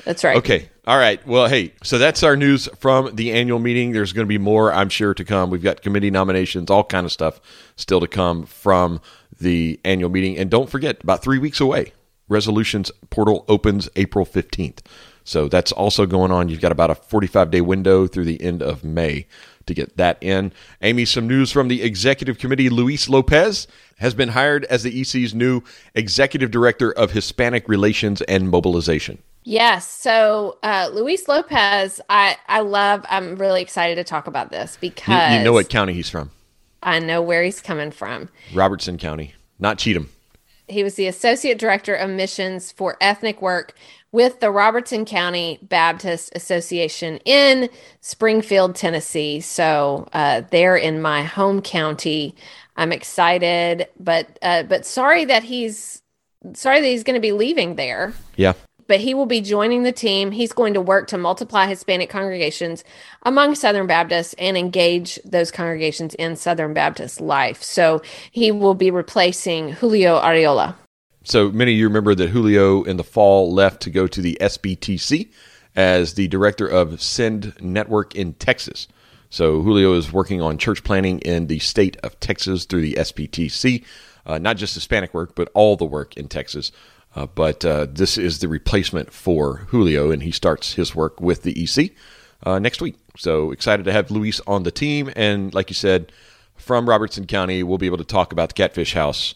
That's 0.04 0.24
right. 0.24 0.36
Okay. 0.38 0.68
All 0.86 0.96
right. 0.96 1.24
Well, 1.26 1.48
hey, 1.48 1.74
so 1.82 1.98
that's 1.98 2.22
our 2.22 2.36
news 2.36 2.68
from 2.78 3.14
the 3.16 3.32
annual 3.32 3.58
meeting. 3.58 3.92
There's 3.92 4.12
going 4.12 4.24
to 4.24 4.28
be 4.28 4.38
more, 4.38 4.72
I'm 4.72 4.88
sure, 4.88 5.14
to 5.14 5.24
come. 5.24 5.50
We've 5.50 5.62
got 5.62 5.82
committee 5.82 6.10
nominations, 6.10 6.70
all 6.70 6.84
kind 6.84 7.04
of 7.04 7.12
stuff 7.12 7.40
still 7.76 8.00
to 8.00 8.06
come 8.06 8.46
from 8.46 9.00
the 9.40 9.80
annual 9.84 10.10
meeting. 10.10 10.38
And 10.38 10.48
don't 10.48 10.70
forget, 10.70 11.02
about 11.02 11.22
three 11.22 11.38
weeks 11.38 11.60
away, 11.60 11.92
resolutions 12.28 12.90
portal 13.10 13.44
opens 13.48 13.88
April 13.96 14.24
15th. 14.24 14.78
So 15.24 15.48
that's 15.48 15.72
also 15.72 16.06
going 16.06 16.30
on. 16.30 16.48
You've 16.48 16.60
got 16.60 16.70
about 16.70 16.90
a 16.90 16.94
45 16.94 17.50
day 17.50 17.60
window 17.60 18.06
through 18.06 18.24
the 18.24 18.40
end 18.40 18.62
of 18.62 18.84
May 18.84 19.26
to 19.66 19.74
get 19.74 19.96
that 19.96 20.22
in. 20.22 20.52
Amy, 20.82 21.04
some 21.04 21.26
news 21.26 21.50
from 21.50 21.66
the 21.66 21.82
executive 21.82 22.38
committee. 22.38 22.70
Luis 22.70 23.08
Lopez 23.08 23.66
has 23.96 24.14
been 24.14 24.30
hired 24.30 24.64
as 24.66 24.82
the 24.82 25.00
EC's 25.00 25.34
new 25.34 25.62
executive 25.94 26.50
director 26.50 26.92
of 26.92 27.12
Hispanic 27.12 27.68
relations 27.68 28.22
and 28.22 28.48
mobilization. 28.48 29.18
Yes. 29.44 29.88
So 29.88 30.58
uh, 30.62 30.90
Luis 30.92 31.28
Lopez, 31.28 32.00
I 32.08 32.36
I 32.48 32.60
love. 32.60 33.04
I'm 33.08 33.36
really 33.36 33.62
excited 33.62 33.94
to 33.94 34.04
talk 34.04 34.26
about 34.26 34.50
this 34.50 34.76
because 34.80 35.32
you, 35.32 35.38
you 35.38 35.44
know 35.44 35.52
what 35.52 35.68
county 35.68 35.92
he's 35.92 36.10
from. 36.10 36.30
I 36.82 36.98
know 36.98 37.22
where 37.22 37.42
he's 37.44 37.60
coming 37.60 37.92
from. 37.92 38.28
Robertson 38.52 38.98
County, 38.98 39.34
not 39.58 39.78
Cheatham. 39.78 40.10
He 40.68 40.82
was 40.82 40.96
the 40.96 41.06
associate 41.06 41.58
director 41.58 41.94
of 41.94 42.10
missions 42.10 42.72
for 42.72 42.96
ethnic 43.00 43.40
work 43.40 43.74
with 44.12 44.40
the 44.40 44.50
Robertson 44.50 45.04
County 45.04 45.58
Baptist 45.62 46.32
Association 46.34 47.18
in 47.24 47.68
Springfield, 48.00 48.74
Tennessee. 48.74 49.40
So 49.40 50.08
uh, 50.12 50.42
they're 50.50 50.76
in 50.76 51.02
my 51.02 51.22
home 51.22 51.60
county. 51.60 52.34
I'm 52.76 52.92
excited, 52.92 53.88
but 53.98 54.38
uh, 54.42 54.64
but 54.64 54.86
sorry 54.86 55.24
that 55.26 55.42
he's 55.42 56.02
sorry 56.54 56.80
that 56.80 56.86
he's 56.86 57.04
going 57.04 57.14
to 57.14 57.20
be 57.20 57.32
leaving 57.32 57.76
there. 57.76 58.12
Yeah 58.36 58.52
but 58.86 59.00
he 59.00 59.14
will 59.14 59.26
be 59.26 59.40
joining 59.40 59.82
the 59.82 59.92
team. 59.92 60.30
He's 60.30 60.52
going 60.52 60.74
to 60.74 60.80
work 60.80 61.08
to 61.08 61.18
multiply 61.18 61.66
Hispanic 61.66 62.10
congregations 62.10 62.84
among 63.22 63.54
Southern 63.54 63.86
Baptists 63.86 64.34
and 64.38 64.56
engage 64.56 65.18
those 65.24 65.50
congregations 65.50 66.14
in 66.14 66.36
Southern 66.36 66.74
Baptist 66.74 67.20
life. 67.20 67.62
So 67.62 68.02
he 68.30 68.52
will 68.52 68.74
be 68.74 68.90
replacing 68.90 69.72
Julio 69.72 70.20
Arriola. 70.20 70.76
So 71.26 71.50
many 71.50 71.72
of 71.72 71.78
you 71.78 71.88
remember 71.88 72.14
that 72.14 72.30
Julio 72.30 72.84
in 72.84 72.98
the 72.98 73.02
fall 73.02 73.52
left 73.52 73.82
to 73.82 73.90
go 73.90 74.06
to 74.06 74.20
the 74.20 74.38
SBTC 74.40 75.28
as 75.74 76.14
the 76.14 76.28
director 76.28 76.68
of 76.68 77.02
Send 77.02 77.60
Network 77.60 78.14
in 78.14 78.34
Texas. 78.34 78.86
So 79.28 79.60
Julio 79.60 79.94
is 79.94 80.12
working 80.12 80.40
on 80.40 80.56
church 80.56 80.84
planning 80.84 81.18
in 81.18 81.48
the 81.48 81.58
state 81.58 81.96
of 82.04 82.20
Texas 82.20 82.64
through 82.64 82.82
the 82.82 82.94
SBTC, 82.94 83.84
uh, 84.24 84.38
not 84.38 84.56
just 84.56 84.74
Hispanic 84.74 85.12
work, 85.12 85.34
but 85.34 85.50
all 85.52 85.74
the 85.74 85.84
work 85.84 86.16
in 86.16 86.28
Texas. 86.28 86.70
Uh, 87.16 87.26
but 87.26 87.64
uh, 87.64 87.88
this 87.90 88.16
is 88.16 88.38
the 88.38 88.46
replacement 88.46 89.12
for 89.12 89.66
Julio, 89.70 90.12
and 90.12 90.22
he 90.22 90.30
starts 90.30 90.74
his 90.74 90.94
work 90.94 91.20
with 91.20 91.42
the 91.42 91.60
EC 91.60 91.90
uh, 92.44 92.60
next 92.60 92.80
week. 92.80 92.94
So 93.16 93.50
excited 93.50 93.84
to 93.86 93.92
have 93.92 94.12
Luis 94.12 94.40
on 94.46 94.62
the 94.62 94.70
team. 94.70 95.10
And 95.16 95.52
like 95.52 95.70
you 95.70 95.74
said, 95.74 96.12
from 96.54 96.88
Robertson 96.88 97.26
County, 97.26 97.64
we'll 97.64 97.78
be 97.78 97.86
able 97.86 97.98
to 97.98 98.04
talk 98.04 98.30
about 98.30 98.50
the 98.50 98.54
Catfish 98.54 98.94
House 98.94 99.34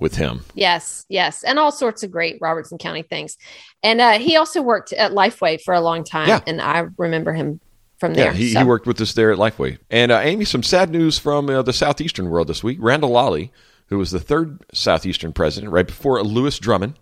with 0.00 0.16
him. 0.16 0.44
Yes, 0.54 1.04
yes, 1.08 1.44
and 1.44 1.58
all 1.58 1.70
sorts 1.70 2.02
of 2.02 2.10
great 2.10 2.38
Robertson 2.40 2.78
County 2.78 3.02
things. 3.02 3.36
And 3.82 4.00
uh, 4.00 4.18
he 4.18 4.36
also 4.36 4.62
worked 4.62 4.92
at 4.92 5.12
Lifeway 5.12 5.60
for 5.62 5.74
a 5.74 5.80
long 5.80 6.02
time, 6.02 6.28
yeah. 6.28 6.40
and 6.46 6.60
I 6.60 6.86
remember 6.96 7.32
him 7.32 7.60
from 7.98 8.14
there. 8.14 8.32
Yeah, 8.32 8.32
he, 8.32 8.52
so. 8.52 8.60
he 8.60 8.64
worked 8.64 8.86
with 8.86 9.00
us 9.00 9.12
there 9.12 9.30
at 9.30 9.38
Lifeway. 9.38 9.78
And 9.90 10.10
uh, 10.10 10.18
Amy, 10.18 10.46
some 10.46 10.62
sad 10.62 10.90
news 10.90 11.18
from 11.18 11.48
uh, 11.48 11.62
the 11.62 11.72
southeastern 11.72 12.30
world 12.30 12.48
this 12.48 12.64
week. 12.64 12.78
Randall 12.80 13.10
Lolley, 13.10 13.50
who 13.86 13.98
was 13.98 14.10
the 14.10 14.18
third 14.18 14.64
southeastern 14.72 15.32
president, 15.32 15.70
right 15.70 15.86
before 15.86 16.20
Lewis 16.22 16.58
Drummond, 16.58 16.98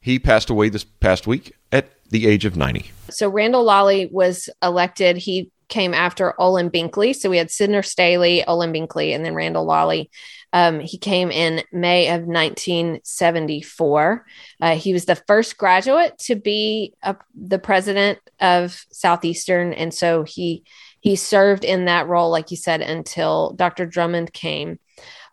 he 0.00 0.18
passed 0.18 0.50
away 0.50 0.68
this 0.68 0.84
past 0.84 1.26
week 1.26 1.56
at 1.72 1.88
the 2.10 2.26
age 2.26 2.44
of 2.44 2.56
90. 2.56 2.90
So 3.10 3.28
Randall 3.28 3.64
Lolley 3.64 4.12
was 4.12 4.48
elected. 4.62 5.16
He 5.16 5.50
came 5.68 5.94
after 5.94 6.40
Olin 6.40 6.70
Binkley. 6.70 7.14
So 7.14 7.30
we 7.30 7.38
had 7.38 7.48
Sydnor 7.48 7.84
Stealey, 7.84 8.44
Olin 8.46 8.72
Binkley, 8.72 9.14
and 9.14 9.24
then 9.24 9.34
Randall 9.34 9.66
Lolley. 9.66 10.08
Um, 10.52 10.80
he 10.80 10.98
came 10.98 11.30
in 11.30 11.62
May 11.72 12.08
of 12.08 12.22
1974. 12.22 14.26
Uh, 14.60 14.76
he 14.76 14.92
was 14.92 15.04
the 15.04 15.16
first 15.16 15.58
graduate 15.58 16.16
to 16.18 16.34
be 16.34 16.94
a, 17.02 17.16
the 17.34 17.58
president 17.58 18.18
of 18.40 18.84
Southeastern, 18.92 19.72
and 19.72 19.92
so 19.92 20.22
he 20.22 20.64
he 21.00 21.16
served 21.16 21.64
in 21.64 21.84
that 21.84 22.08
role, 22.08 22.30
like 22.30 22.50
you 22.50 22.56
said, 22.56 22.80
until 22.80 23.52
Dr. 23.52 23.86
Drummond 23.86 24.32
came. 24.32 24.80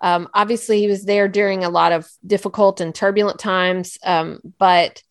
Um, 0.01 0.27
obviously, 0.33 0.79
he 0.79 0.87
was 0.87 1.05
there 1.05 1.27
during 1.27 1.63
a 1.63 1.69
lot 1.69 1.93
of 1.93 2.09
difficult 2.25 2.81
and 2.81 2.93
turbulent 2.93 3.39
times, 3.39 3.97
um, 4.03 4.39
but 4.59 5.01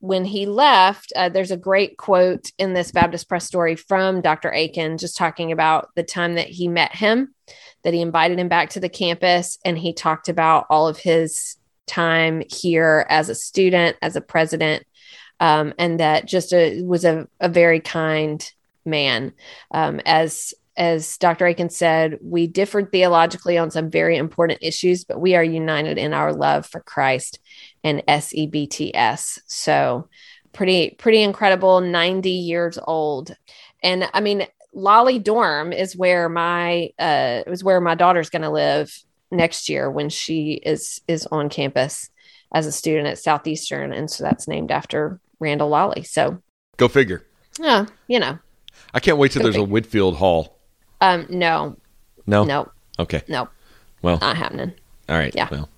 when 0.00 0.24
he 0.24 0.46
left, 0.46 1.12
uh, 1.16 1.28
there's 1.28 1.50
a 1.50 1.56
great 1.56 1.96
quote 1.96 2.52
in 2.56 2.72
this 2.72 2.92
Baptist 2.92 3.28
Press 3.28 3.44
story 3.44 3.74
from 3.74 4.20
Dr. 4.20 4.50
Akin, 4.50 4.96
just 4.96 5.16
talking 5.16 5.50
about 5.50 5.88
the 5.96 6.04
time 6.04 6.36
that 6.36 6.46
he 6.46 6.68
met 6.68 6.94
him, 6.94 7.34
that 7.84 7.94
he 7.94 8.00
invited 8.00 8.38
him 8.38 8.48
back 8.48 8.70
to 8.70 8.80
the 8.80 8.88
campus, 8.88 9.58
and 9.64 9.78
he 9.78 9.92
talked 9.92 10.28
about 10.28 10.66
all 10.70 10.88
of 10.88 10.98
his 10.98 11.56
time 11.86 12.42
here 12.48 13.06
as 13.08 13.28
a 13.28 13.34
student, 13.34 13.96
as 14.02 14.16
a 14.16 14.20
president, 14.20 14.84
um, 15.40 15.72
and 15.78 16.00
that 16.00 16.26
just 16.26 16.52
a, 16.52 16.82
was 16.82 17.04
a, 17.04 17.28
a 17.40 17.48
very 17.48 17.80
kind 17.80 18.52
man. 18.84 19.32
Um, 19.70 20.00
as 20.04 20.54
as 20.76 21.18
Dr. 21.18 21.44
Akin 21.46 21.70
said, 21.70 22.18
we 22.22 22.46
differed 22.46 22.92
theologically 22.92 23.58
on 23.58 23.72
some 23.72 23.90
very 23.90 24.16
important 24.16 24.60
issues, 24.62 25.02
but 25.02 25.20
we 25.20 25.34
are 25.34 25.42
united 25.42 25.98
in 25.98 26.12
our 26.14 26.32
love 26.32 26.66
for 26.66 26.80
Christ 26.80 27.40
and 27.82 28.00
SEBTS. 28.06 29.40
So, 29.46 30.08
pretty 30.52 30.90
pretty 30.90 31.22
incredible. 31.22 31.80
Ninety 31.80 32.30
years 32.30 32.78
old, 32.86 33.34
and 33.82 34.08
I 34.14 34.20
mean, 34.20 34.46
Lolley 34.74 35.22
Dorm 35.22 35.72
is 35.72 35.96
where 35.96 36.28
my 36.28 36.90
uh, 36.98 37.42
was 37.46 37.64
where 37.64 37.80
my 37.80 37.94
daughter's 37.94 38.30
going 38.30 38.42
to 38.42 38.50
live 38.50 38.96
next 39.30 39.68
year 39.68 39.90
when 39.90 40.08
she 40.08 40.52
is 40.64 41.00
is 41.08 41.26
on 41.26 41.48
campus 41.48 42.10
as 42.52 42.66
a 42.66 42.72
student 42.72 43.08
at 43.08 43.18
Southeastern, 43.18 43.92
and 43.92 44.10
so 44.10 44.24
that's 44.24 44.48
named 44.48 44.70
after 44.70 45.20
Randall 45.38 45.70
Lolley. 45.70 46.06
So, 46.06 46.42
go 46.76 46.88
figure. 46.88 47.24
Yeah, 47.58 47.86
you 48.06 48.18
know. 48.20 48.38
I 48.94 49.00
can't 49.00 49.18
wait 49.18 49.32
till 49.32 49.42
there's 49.42 49.54
figure. 49.54 49.68
a 49.68 49.70
Whitfield 49.70 50.16
Hall 50.16 50.58
um, 51.00 51.26
no. 51.28 51.76
No. 52.26 52.44
No. 52.44 52.70
Okay. 52.98 53.22
No. 53.28 53.48
Well, 54.02 54.18
not 54.18 54.36
happening. 54.36 54.72
All 55.08 55.16
right. 55.16 55.34
Yeah. 55.34 55.48
Well, 55.50 55.68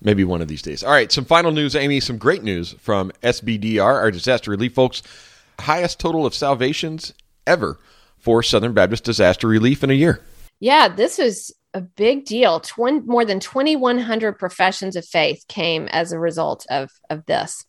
maybe 0.00 0.24
one 0.24 0.42
of 0.42 0.48
these 0.48 0.62
days. 0.62 0.82
All 0.82 0.92
right. 0.92 1.10
Some 1.12 1.24
final 1.24 1.52
news, 1.52 1.76
Amy. 1.76 2.00
Some 2.00 2.18
great 2.18 2.42
news 2.42 2.72
from 2.72 3.12
SBDR, 3.22 3.82
our 3.84 4.10
disaster 4.10 4.50
relief 4.50 4.74
folks. 4.74 5.02
Highest 5.60 6.00
total 6.00 6.26
of 6.26 6.34
salvations 6.34 7.14
ever 7.46 7.78
for 8.18 8.42
Southern 8.42 8.72
Baptist 8.72 9.04
disaster 9.04 9.48
relief 9.48 9.82
in 9.82 9.90
a 9.90 9.94
year. 9.94 10.20
Yeah, 10.60 10.88
this 10.88 11.18
is 11.18 11.52
a 11.74 11.80
big 11.80 12.24
deal. 12.24 12.60
Twin, 12.60 13.04
more 13.06 13.24
than 13.24 13.40
2,100 13.40 14.38
professions 14.38 14.96
of 14.96 15.04
faith 15.04 15.44
came 15.48 15.88
as 15.88 16.12
a 16.12 16.18
result 16.18 16.66
of 16.70 16.90
of 17.10 17.26
this. 17.26 17.64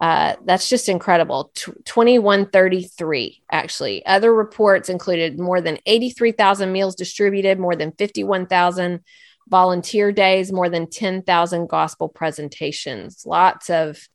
Uh, 0.00 0.34
that's 0.44 0.68
just 0.68 0.88
incredible. 0.88 1.52
T- 1.54 1.70
2133, 1.84 3.42
actually. 3.52 4.04
Other 4.04 4.34
reports 4.34 4.88
included 4.88 5.38
more 5.38 5.60
than 5.60 5.78
83,000 5.86 6.72
meals 6.72 6.96
distributed, 6.96 7.60
more 7.60 7.76
than 7.76 7.92
51,000 7.92 9.00
volunteer 9.48 10.10
days, 10.10 10.52
more 10.52 10.68
than 10.68 10.90
10,000 10.90 11.68
gospel 11.68 12.08
presentations. 12.08 13.24
Lots 13.24 13.70
of 13.70 14.08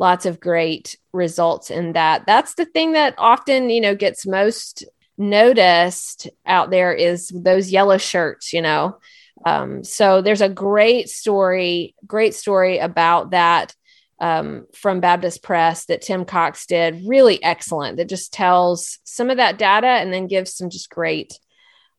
lots 0.00 0.24
of 0.24 0.40
great 0.40 0.96
results 1.12 1.70
in 1.70 1.92
that. 1.92 2.24
That's 2.26 2.54
the 2.54 2.64
thing 2.64 2.92
that 2.92 3.14
often, 3.18 3.68
you 3.68 3.82
know, 3.82 3.94
gets 3.94 4.26
most 4.26 4.84
noticed 5.18 6.28
out 6.46 6.70
there 6.70 6.92
is 6.92 7.28
those 7.28 7.70
yellow 7.70 7.98
shirts, 7.98 8.54
you 8.54 8.62
know. 8.62 8.98
Um, 9.44 9.84
so 9.84 10.22
there's 10.22 10.40
a 10.40 10.48
great 10.48 11.10
story, 11.10 11.94
great 12.06 12.34
story 12.34 12.78
about 12.78 13.30
that 13.30 13.74
um, 14.18 14.66
from 14.74 15.00
Baptist 15.00 15.42
Press 15.42 15.84
that 15.86 16.02
Tim 16.02 16.24
Cox 16.24 16.64
did. 16.64 17.02
Really 17.06 17.42
excellent. 17.42 17.98
That 17.98 18.08
just 18.08 18.32
tells 18.32 18.98
some 19.04 19.28
of 19.28 19.36
that 19.36 19.58
data 19.58 19.86
and 19.86 20.12
then 20.12 20.26
gives 20.26 20.56
some 20.56 20.70
just 20.70 20.90
great 20.90 21.38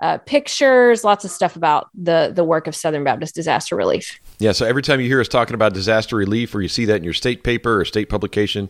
uh, 0.01 0.17
pictures, 0.19 1.03
lots 1.03 1.23
of 1.23 1.31
stuff 1.31 1.55
about 1.55 1.89
the 1.93 2.31
the 2.35 2.43
work 2.43 2.67
of 2.67 2.75
Southern 2.75 3.03
Baptist 3.03 3.35
disaster 3.35 3.75
relief. 3.75 4.19
Yeah. 4.39 4.51
So 4.51 4.65
every 4.65 4.81
time 4.81 4.99
you 4.99 5.07
hear 5.07 5.21
us 5.21 5.27
talking 5.27 5.53
about 5.53 5.73
disaster 5.73 6.15
relief, 6.15 6.53
or 6.55 6.61
you 6.61 6.67
see 6.67 6.85
that 6.85 6.97
in 6.97 7.03
your 7.03 7.13
state 7.13 7.43
paper 7.43 7.79
or 7.79 7.85
state 7.85 8.09
publication, 8.09 8.69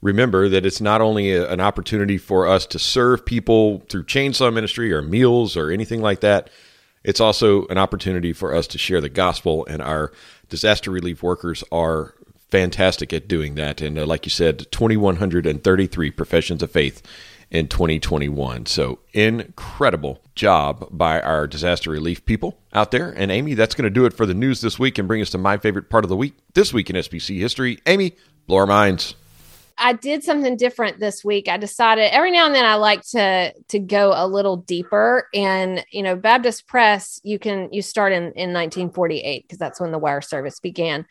remember 0.00 0.48
that 0.48 0.64
it's 0.64 0.80
not 0.80 1.00
only 1.00 1.32
a, 1.32 1.50
an 1.50 1.60
opportunity 1.60 2.16
for 2.16 2.46
us 2.46 2.64
to 2.66 2.78
serve 2.78 3.26
people 3.26 3.80
through 3.88 4.04
chainsaw 4.04 4.52
ministry 4.52 4.92
or 4.92 5.02
meals 5.02 5.56
or 5.56 5.70
anything 5.70 6.00
like 6.00 6.20
that. 6.20 6.48
It's 7.02 7.20
also 7.20 7.66
an 7.66 7.78
opportunity 7.78 8.32
for 8.32 8.54
us 8.54 8.66
to 8.68 8.78
share 8.78 9.00
the 9.00 9.08
gospel, 9.08 9.66
and 9.66 9.82
our 9.82 10.12
disaster 10.48 10.90
relief 10.90 11.22
workers 11.22 11.64
are 11.72 12.14
fantastic 12.50 13.12
at 13.12 13.28
doing 13.28 13.56
that. 13.56 13.80
And 13.80 13.98
uh, 13.98 14.06
like 14.06 14.26
you 14.26 14.30
said, 14.30 14.70
2,133 14.70 16.10
professions 16.12 16.62
of 16.62 16.70
faith 16.70 17.02
in 17.50 17.68
2021. 17.68 18.66
So 18.66 18.98
incredible 19.12 20.20
job 20.34 20.88
by 20.90 21.20
our 21.20 21.46
disaster 21.46 21.90
relief 21.90 22.24
people 22.24 22.58
out 22.72 22.90
there. 22.90 23.10
And 23.10 23.30
Amy, 23.30 23.54
that's 23.54 23.74
going 23.74 23.84
to 23.84 23.90
do 23.90 24.04
it 24.04 24.12
for 24.12 24.26
the 24.26 24.34
news 24.34 24.60
this 24.60 24.78
week 24.78 24.98
and 24.98 25.08
bring 25.08 25.22
us 25.22 25.30
to 25.30 25.38
my 25.38 25.56
favorite 25.56 25.90
part 25.90 26.04
of 26.04 26.08
the 26.08 26.16
week 26.16 26.34
this 26.54 26.72
week 26.72 26.90
in 26.90 26.96
SBC 26.96 27.38
history. 27.38 27.78
Amy, 27.86 28.14
blow 28.46 28.58
our 28.58 28.66
minds. 28.66 29.14
I 29.80 29.92
did 29.92 30.24
something 30.24 30.56
different 30.56 30.98
this 30.98 31.24
week. 31.24 31.48
I 31.48 31.56
decided 31.56 32.12
every 32.12 32.32
now 32.32 32.46
and 32.46 32.54
then 32.54 32.64
I 32.64 32.74
like 32.74 33.02
to 33.10 33.52
to 33.68 33.78
go 33.78 34.12
a 34.14 34.26
little 34.26 34.56
deeper. 34.56 35.28
And 35.32 35.84
you 35.92 36.02
know, 36.02 36.16
Baptist 36.16 36.66
Press, 36.66 37.20
you 37.22 37.38
can 37.38 37.72
you 37.72 37.80
start 37.80 38.12
in 38.12 38.24
in 38.32 38.52
1948 38.52 39.44
because 39.44 39.58
that's 39.58 39.80
when 39.80 39.92
the 39.92 39.98
wire 39.98 40.20
service 40.20 40.58
began. 40.58 41.06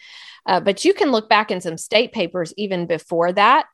Uh, 0.45 0.59
but 0.59 0.83
you 0.85 0.93
can 0.93 1.11
look 1.11 1.29
back 1.29 1.49
in 1.49 1.61
some 1.61 1.77
state 1.77 2.11
papers 2.11 2.53
even 2.57 2.87
before 2.87 3.31
that. 3.33 3.67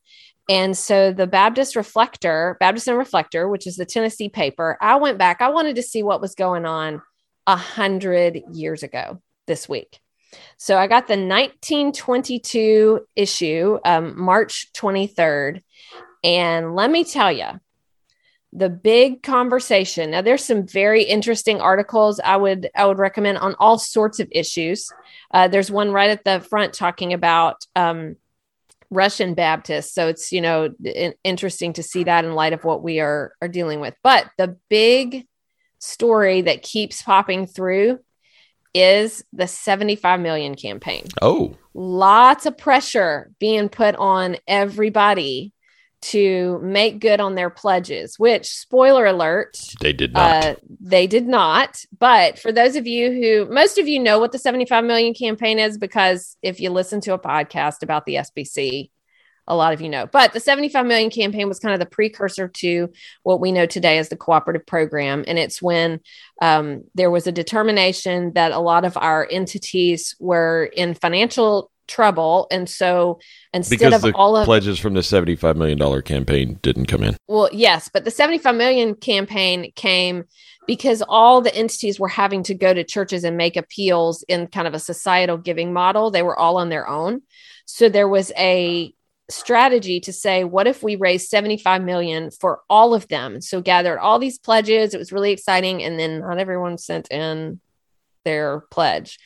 And 0.49 0.77
so 0.77 1.13
the 1.13 1.27
Baptist 1.27 1.75
Reflector, 1.75 2.58
Baptist 2.60 2.88
and 2.88 2.97
Reflector, 2.97 3.47
which 3.47 3.65
is 3.65 3.77
the 3.77 3.86
Tennessee 3.86 4.29
paper, 4.29 4.77
I 4.82 4.95
went 4.95 5.17
back. 5.17 5.41
I 5.41 5.49
wanted 5.49 5.77
to 5.77 5.84
see 5.84 6.03
what 6.03 6.21
was 6.21 6.36
going 6.36 6.65
on 6.65 7.01
a 7.47 7.56
hundred 7.56 8.41
years 8.51 8.84
ago 8.84 9.21
this 9.47 9.69
week. 9.69 9.99
So 10.58 10.77
I 10.77 10.88
got 10.88 11.08
the 11.08 11.13
1922 11.13 13.08
issue, 13.15 13.79
um, 13.86 14.19
March 14.19 14.67
23rd. 14.73 15.62
And 16.23 16.75
let 16.75 16.89
me 16.89 17.03
tell 17.03 17.32
you, 17.32 17.60
the 18.56 18.69
big 18.69 19.23
conversation. 19.23 20.12
Now 20.12 20.21
there's 20.21 20.43
some 20.45 20.67
very 20.67 21.03
interesting 21.03 21.60
articles 21.60 22.19
I 22.19 22.38
would 22.38 22.69
I 22.75 22.86
would 22.86 22.99
recommend 22.99 23.39
on 23.39 23.56
all 23.60 23.79
sorts 23.79 24.19
of 24.19 24.27
issues. 24.32 24.91
Uh, 25.32 25.47
there's 25.47 25.71
one 25.71 25.91
right 25.91 26.12
at 26.12 26.23
the 26.23 26.39
front 26.39 26.73
talking 26.73 27.13
about 27.13 27.65
um, 27.75 28.15
Russian 28.93 29.34
Baptists, 29.34 29.93
so 29.93 30.08
it's 30.08 30.32
you 30.32 30.41
know 30.41 30.69
interesting 31.23 31.73
to 31.73 31.84
see 31.84 32.03
that 32.03 32.25
in 32.25 32.34
light 32.34 32.53
of 32.53 32.63
what 32.63 32.84
we 32.84 32.99
are 32.99 33.34
are 33.41 33.47
dealing 33.47 33.79
with. 33.79 33.95
But 34.03 34.29
the 34.38 34.58
big 34.69 35.27
story 35.79 36.41
that 36.41 36.63
keeps 36.63 37.01
popping 37.01 37.45
through 37.47 37.99
is 38.73 39.23
the 39.34 39.47
75 39.47 40.19
million 40.19 40.56
campaign. 40.56 41.06
Oh, 41.21 41.56
lots 41.73 42.45
of 42.45 42.58
pressure 42.58 43.32
being 43.39 43.69
put 43.69 43.95
on 43.95 44.38
everybody 44.47 45.53
to 46.01 46.60
make 46.62 46.99
good 46.99 47.21
on 47.21 47.36
their 47.36 47.49
pledges, 47.49 48.19
which, 48.19 48.49
spoiler 48.49 49.06
alert, 49.06 49.58
they 49.79 49.93
did 49.93 50.13
not. 50.13 50.45
Uh, 50.45 50.56
they 50.84 51.08
did 51.08 51.26
not. 51.26 51.84
But 51.98 52.38
for 52.38 52.52
those 52.52 52.76
of 52.76 52.86
you 52.86 53.12
who, 53.12 53.52
most 53.52 53.78
of 53.78 53.88
you 53.88 54.00
know 54.00 54.19
what 54.19 54.34
the 54.34 54.38
75 54.38 54.84
million 54.84 55.13
campaign 55.13 55.58
is 55.58 55.78
because 55.78 56.36
if 56.43 56.60
you 56.60 56.69
listen 56.69 57.00
to 57.02 57.13
a 57.13 57.19
podcast 57.19 57.84
about 57.84 58.06
the 58.06 58.15
SBC, 58.15 58.89
a 59.48 59.56
lot 59.56 59.74
of 59.74 59.82
you 59.82 59.89
know. 59.89 60.06
But 60.06 60.34
the 60.34 60.39
75 60.39 60.86
million 60.86 61.10
campaign 61.10 61.48
was 61.48 61.60
kind 61.60 61.74
of 61.74 61.80
the 61.80 61.86
precursor 61.86 62.48
to 62.48 62.89
what 63.24 63.39
we 63.39 63.52
know 63.52 63.65
today 63.65 63.98
as 63.98 64.10
the 64.10 64.17
cooperative 64.17 64.65
program. 64.65 65.24
And 65.28 65.39
it's 65.39 65.62
when 65.62 66.02
um, 66.41 66.84
there 66.96 67.12
was 67.12 67.28
a 67.28 67.32
determination 67.32 68.34
that 68.34 68.52
a 68.52 68.60
lot 68.60 68.86
of 68.86 68.98
our 68.98 69.28
entities 69.30 70.15
were 70.19 70.69
in 70.74 70.93
financial 70.93 71.72
trouble. 71.88 72.48
And 72.52 72.69
so 72.69 73.19
instead 73.54 73.80
because 73.80 74.04
of 74.04 74.15
all 74.15 74.36
of 74.38 74.46
pledges 74.46 74.80
from 74.80 74.93
the 74.93 75.02
$75 75.02 75.56
million 75.56 76.02
campaign 76.02 76.60
didn't 76.62 76.86
come 76.88 77.04
in. 77.04 77.15
Well, 77.28 77.50
yes, 77.52 77.89
but 77.91 78.06
the 78.06 78.12
75 78.12 78.56
million 78.56 78.96
campaign 78.96 79.72
came 79.76 80.26
because 80.65 81.04
all 81.08 81.41
the 81.41 81.54
entities 81.56 82.00
were 82.00 82.08
having 82.08 82.43
to 82.43 82.54
go 82.54 82.74
to 82.74 82.84
churches 82.84 83.24
and 83.24 83.38
make 83.38 83.58
appeals 83.58 84.24
in 84.24 84.48
kind 84.48 84.67
of 84.67 84.74
a 84.74 84.80
societal 84.80 85.38
giving 85.38 85.74
model. 85.74 86.12
They 86.12 86.24
were 86.24 86.38
all 86.38 86.58
on 86.58 86.69
their 86.69 86.88
own. 86.88 87.22
So 87.65 87.89
there 87.89 88.08
was 88.08 88.32
a 88.38 88.93
strategy 89.30 90.00
to 90.02 90.12
say 90.12 90.43
what 90.43 90.67
if 90.67 90.84
we 90.84 90.96
raise 90.96 91.30
75 91.30 91.82
million 91.82 92.30
for 92.30 92.62
all 92.69 92.93
of 92.93 93.08
them 93.08 93.39
so 93.39 93.62
gathered 93.62 93.98
all 93.98 94.19
these 94.19 94.38
pledges 94.38 94.93
it 94.93 94.98
was 94.98 95.13
really 95.13 95.32
exciting 95.32 95.82
and 95.82 95.98
then 95.98 96.19
not 96.19 96.39
everyone 96.39 96.78
sent 96.78 97.10
in 97.10 97.60
their 98.26 98.65
pledge 98.69 99.17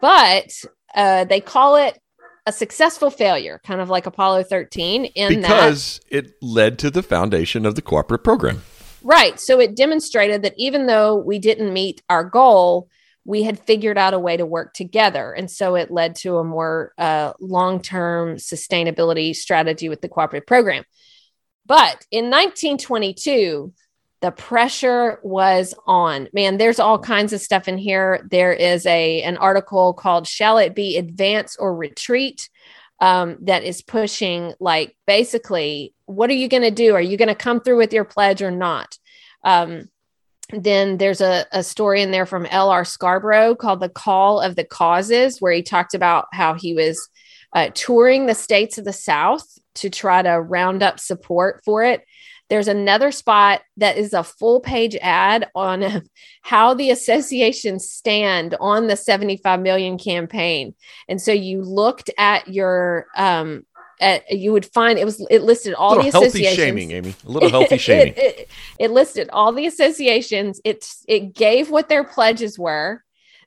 but 0.00 0.50
uh, 0.94 1.24
they 1.24 1.40
call 1.40 1.76
it 1.76 1.98
a 2.46 2.52
successful 2.52 3.10
failure 3.10 3.60
kind 3.64 3.80
of 3.80 3.88
like 3.88 4.06
apollo 4.06 4.42
13 4.42 5.04
in 5.04 5.40
because 5.40 6.00
that, 6.10 6.16
it 6.16 6.34
led 6.42 6.78
to 6.78 6.90
the 6.90 7.02
foundation 7.02 7.64
of 7.64 7.74
the 7.76 7.82
cooperative 7.82 8.24
program 8.24 8.62
right 9.02 9.38
so 9.38 9.60
it 9.60 9.76
demonstrated 9.76 10.42
that 10.42 10.54
even 10.56 10.86
though 10.86 11.16
we 11.16 11.38
didn't 11.38 11.72
meet 11.72 12.02
our 12.08 12.24
goal 12.24 12.88
we 13.24 13.42
had 13.42 13.58
figured 13.58 13.98
out 13.98 14.14
a 14.14 14.18
way 14.18 14.36
to 14.36 14.44
work 14.44 14.74
together. 14.74 15.32
And 15.32 15.50
so 15.50 15.76
it 15.76 15.90
led 15.90 16.16
to 16.16 16.38
a 16.38 16.44
more 16.44 16.92
uh, 16.98 17.32
long 17.40 17.80
term 17.80 18.36
sustainability 18.36 19.34
strategy 19.34 19.88
with 19.88 20.00
the 20.00 20.08
cooperative 20.08 20.46
program. 20.46 20.84
But 21.64 22.04
in 22.10 22.24
1922, 22.30 23.72
the 24.22 24.30
pressure 24.30 25.18
was 25.22 25.74
on. 25.84 26.28
Man, 26.32 26.56
there's 26.56 26.78
all 26.78 26.98
kinds 26.98 27.32
of 27.32 27.40
stuff 27.40 27.66
in 27.66 27.76
here. 27.76 28.26
There 28.30 28.52
is 28.52 28.86
a 28.86 29.20
an 29.22 29.36
article 29.36 29.92
called 29.92 30.26
"Shall 30.26 30.58
It 30.58 30.74
Be 30.74 30.96
Advance 30.96 31.56
or 31.58 31.76
Retreat?" 31.76 32.48
Um, 33.00 33.38
that 33.42 33.64
is 33.64 33.82
pushing 33.82 34.54
like 34.60 34.96
basically, 35.08 35.92
what 36.06 36.30
are 36.30 36.34
you 36.34 36.48
going 36.48 36.62
to 36.62 36.70
do? 36.70 36.94
Are 36.94 37.02
you 37.02 37.16
going 37.16 37.28
to 37.28 37.34
come 37.34 37.60
through 37.60 37.78
with 37.78 37.92
your 37.92 38.04
pledge 38.04 38.42
or 38.42 38.52
not? 38.52 38.96
Um, 39.42 39.88
then 40.52 40.98
there's 40.98 41.20
a, 41.20 41.44
a 41.50 41.64
story 41.64 42.00
in 42.00 42.12
there 42.12 42.26
from 42.26 42.46
L.R. 42.46 42.84
Scarborough 42.84 43.56
called 43.56 43.80
The 43.80 43.88
Call 43.88 44.40
of 44.40 44.54
the 44.54 44.64
Causes, 44.64 45.40
where 45.40 45.52
he 45.52 45.62
talked 45.62 45.94
about 45.94 46.26
how 46.32 46.54
he 46.54 46.74
was 46.74 47.08
uh, 47.54 47.70
touring 47.74 48.26
the 48.26 48.34
states 48.36 48.78
of 48.78 48.84
the 48.84 48.92
South 48.92 49.46
to 49.74 49.90
try 49.90 50.22
to 50.22 50.40
round 50.40 50.82
up 50.82 51.00
support 51.00 51.62
for 51.64 51.82
it. 51.82 52.04
There's 52.52 52.68
another 52.68 53.12
spot 53.12 53.62
that 53.78 53.96
is 53.96 54.12
a 54.12 54.22
full 54.22 54.60
page 54.60 54.94
ad 55.00 55.48
on 55.54 56.02
how 56.42 56.74
the 56.74 56.90
associations 56.90 57.90
stand 57.90 58.54
on 58.60 58.88
the 58.88 58.94
75 58.94 59.58
million 59.58 59.96
campaign. 59.96 60.74
And 61.08 61.18
so 61.18 61.32
you 61.32 61.62
looked 61.62 62.10
at 62.18 62.48
your 62.48 63.06
um, 63.16 63.64
at, 64.02 64.30
you 64.30 64.52
would 64.52 64.66
find 64.66 64.98
it 64.98 65.06
was 65.06 65.26
it 65.30 65.40
listed 65.40 65.72
all 65.72 65.98
the 66.02 66.08
associations. 66.08 66.56
shaming, 66.56 66.90
Amy. 66.90 67.14
A 67.26 67.30
little 67.30 67.48
healthy 67.58 67.78
shaming. 67.78 68.12
it, 68.18 68.18
it, 68.18 68.48
it, 68.78 68.90
listed 68.90 69.30
all 69.30 69.52
the 69.52 69.64
associations. 69.64 70.60
It 70.62 70.84
it 71.08 71.34
gave 71.34 71.70
what 71.70 71.88
their 71.88 72.04
pledges 72.04 72.58
were. 72.58 73.02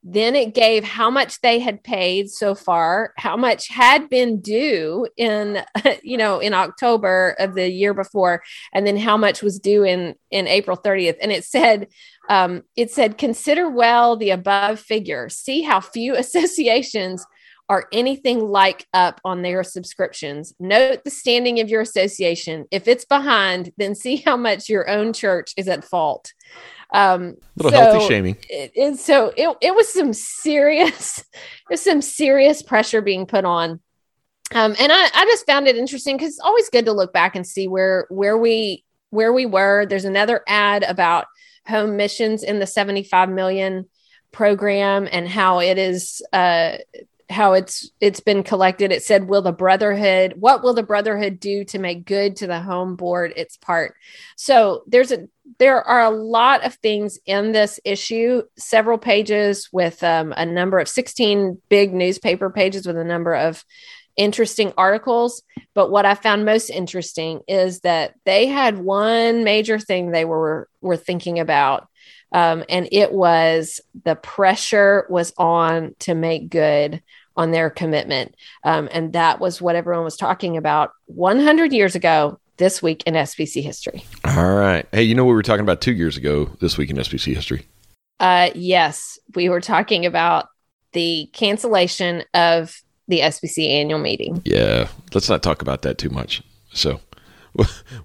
Then 0.08 0.36
it 0.36 0.54
gave 0.54 0.84
how 0.84 1.10
much 1.10 1.42
they 1.42 1.58
had 1.58 1.84
paid 1.84 2.30
so 2.30 2.54
far, 2.54 3.12
how 3.18 3.36
much 3.36 3.70
had 3.70 4.08
been 4.08 4.40
due 4.40 5.08
in 5.18 5.64
you 6.04 6.16
know 6.16 6.40
in 6.40 6.54
October 6.54 7.36
of 7.40 7.56
the 7.56 7.68
year 7.68 7.96
before, 7.96 8.44
and 8.72 8.86
then 8.86 8.98
how 8.98 9.18
much 9.18 9.42
was 9.42 9.60
due 9.60 9.84
in 9.84 10.14
in 10.30 10.48
April 10.48 10.78
30th. 10.78 11.18
And 11.22 11.32
it 11.32 11.44
said 11.44 11.88
um, 12.30 12.62
it 12.76 12.92
said 12.92 13.18
consider 13.18 13.68
well 13.68 14.16
the 14.16 14.30
above 14.30 14.80
figure. 14.80 15.28
See 15.28 15.64
how 15.64 15.82
few 15.82 16.16
associations 16.24 17.26
are 17.68 17.88
anything 17.92 18.40
like 18.40 18.86
up 18.94 19.20
on 19.26 19.42
their 19.42 19.64
subscriptions. 19.64 20.54
Note 20.60 21.04
the 21.04 21.10
standing 21.10 21.60
of 21.60 21.70
your 21.70 21.82
association. 21.82 22.66
If 22.72 22.88
it's 22.88 23.06
behind, 23.06 23.72
then 23.78 23.96
see 23.96 24.18
how 24.18 24.38
much 24.38 24.70
your 24.70 24.90
own 24.90 25.14
church 25.14 25.54
is 25.58 25.68
at 25.68 25.84
fault. 25.84 26.32
Um, 26.94 27.36
little 27.58 27.72
so 27.72 27.78
healthy 27.78 28.08
shaming. 28.08 28.38
It, 28.50 28.72
it, 28.76 29.00
so 29.00 29.34
it, 29.36 29.58
it 29.62 29.76
was 29.76 29.92
some 29.92 30.14
serious, 30.14 31.26
there's 31.68 31.82
some 31.82 32.02
serious 32.02 32.62
pressure 32.62 33.02
being 33.02 33.26
put 33.26 33.46
on. 33.46 33.80
Um, 34.54 34.76
and 34.80 34.92
I, 34.92 35.10
I 35.14 35.26
just 35.26 35.48
found 35.48 35.68
it 35.68 35.76
interesting 35.76 36.18
because 36.18 36.30
it's 36.30 36.40
always 36.40 36.70
good 36.70 36.86
to 36.86 36.94
look 36.94 37.12
back 37.12 37.36
and 37.36 37.48
see 37.48 37.68
where 37.68 38.06
where 38.10 38.38
we 38.38 38.86
where 39.10 39.34
we 39.34 39.48
were. 39.48 39.88
There's 39.88 40.06
another 40.06 40.44
ad 40.48 40.84
about 40.84 41.26
home 41.68 41.98
missions 41.98 42.44
in 42.44 42.60
the 42.60 42.68
75 42.68 43.30
million 43.30 43.90
program 44.32 45.08
and 45.12 45.28
how 45.28 45.62
it 45.62 45.80
is 45.80 46.22
uh, 46.32 46.78
how 47.30 47.54
it's 47.54 47.90
it's 48.00 48.20
been 48.20 48.44
collected. 48.44 48.92
It 48.92 49.04
said 49.04 49.28
will 49.28 49.42
the 49.42 49.52
brotherhood 49.52 50.34
what 50.38 50.64
will 50.64 50.74
the 50.74 50.84
brotherhood 50.84 51.40
do 51.40 51.64
to 51.66 51.80
make 51.80 52.06
good 52.06 52.36
to 52.38 52.48
the 52.48 52.60
home 52.60 52.96
board 52.96 53.34
its 53.36 53.58
part? 53.58 53.96
So 54.36 54.84
there's 54.88 55.12
a 55.12 55.28
there 55.60 55.82
are 55.82 56.02
a 56.02 56.10
lot 56.10 56.66
of 56.66 56.76
things 56.76 57.20
in 57.26 57.52
this 57.52 57.80
issue 57.84 58.44
several 58.58 58.98
pages 58.98 59.70
with 59.72 60.04
um, 60.04 60.34
a 60.36 60.46
number 60.46 60.80
of 60.80 60.90
16 60.90 61.62
big 61.70 61.94
newspaper 61.94 62.50
pages 62.50 62.86
with 62.86 62.98
a 62.98 63.04
number 63.04 63.34
of 63.34 63.64
interesting 64.18 64.74
articles. 64.78 65.44
But 65.74 65.92
what 65.92 66.06
i 66.06 66.16
found 66.16 66.46
most 66.46 66.70
interesting 66.70 67.42
is 67.48 67.82
that 67.82 68.14
they 68.26 68.48
had 68.48 68.78
one 68.78 69.44
major 69.44 69.80
thing 69.80 70.12
they 70.12 70.26
were 70.26 70.70
were 70.82 70.98
thinking 70.98 71.40
about 71.40 71.88
um, 72.36 72.66
and 72.68 72.90
it 72.92 73.14
was 73.14 73.80
the 74.04 74.16
pressure 74.16 75.08
was 75.10 75.34
on 75.38 75.96
to 76.00 76.14
make 76.14 76.50
good 76.50 77.02
on 77.38 77.52
their 77.52 77.70
commitment. 77.70 78.36
Um, 78.66 78.90
and 78.92 79.14
that 79.14 79.40
was 79.40 79.62
what 79.62 79.78
everyone 79.78 80.04
was 80.04 80.18
talking 80.18 80.58
about 80.58 80.92
100 81.06 81.72
years 81.72 81.96
ago 81.96 82.38
this 82.58 82.84
week 82.84 83.04
in 83.06 83.14
SBC 83.14 83.64
history. 83.64 84.04
All 84.26 84.54
right. 84.54 84.86
Hey, 84.92 85.04
you 85.04 85.16
know 85.16 85.24
what 85.24 85.30
we 85.30 85.36
were 85.36 85.44
talking 85.44 85.64
about 85.64 85.80
two 85.80 85.94
years 85.94 86.18
ago 86.18 86.50
this 86.60 86.78
week 86.78 86.90
in 86.90 86.98
SBC 86.98 87.34
history? 87.34 87.66
Uh, 88.20 88.50
yes, 88.54 89.18
we 89.34 89.48
were 89.48 89.62
talking 89.62 90.06
about 90.06 90.50
the 90.92 91.30
cancellation 91.32 92.24
of 92.34 92.82
the 93.08 93.22
SBC 93.22 93.70
annual 93.70 94.00
meeting. 94.00 94.42
Yeah, 94.44 94.90
let's 95.14 95.30
not 95.30 95.42
talk 95.42 95.62
about 95.62 95.84
that 95.84 95.98
too 95.98 96.10
much. 96.10 96.44
So 96.74 97.00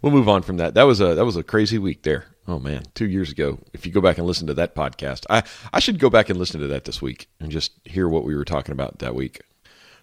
we'll 0.03 0.13
move 0.13 0.29
on 0.29 0.43
from 0.43 0.59
that. 0.59 0.75
That 0.75 0.85
was 0.85 1.01
a 1.01 1.15
that 1.17 1.25
was 1.25 1.37
a 1.37 1.43
crazy 1.43 1.79
week 1.79 2.03
there. 2.05 2.27
Oh 2.51 2.59
man, 2.59 2.83
two 2.95 3.09
years 3.09 3.31
ago. 3.31 3.59
If 3.73 3.87
you 3.87 3.93
go 3.93 4.01
back 4.01 4.19
and 4.19 4.27
listen 4.27 4.49
to 4.49 4.55
that 4.55 4.75
podcast, 4.75 5.25
I 5.31 5.45
I 5.73 5.79
should 5.79 6.01
go 6.01 6.11
back 6.11 6.31
and 6.31 6.39
listen 6.39 6.61
to 6.61 6.67
that 6.67 6.85
this 6.85 7.01
week 7.01 7.29
and 7.39 7.53
just 7.53 7.73
hear 7.85 8.09
what 8.09 8.25
we 8.25 8.35
were 8.35 8.45
talking 8.45 8.73
about 8.73 8.99
that 8.99 9.15
week. 9.15 9.41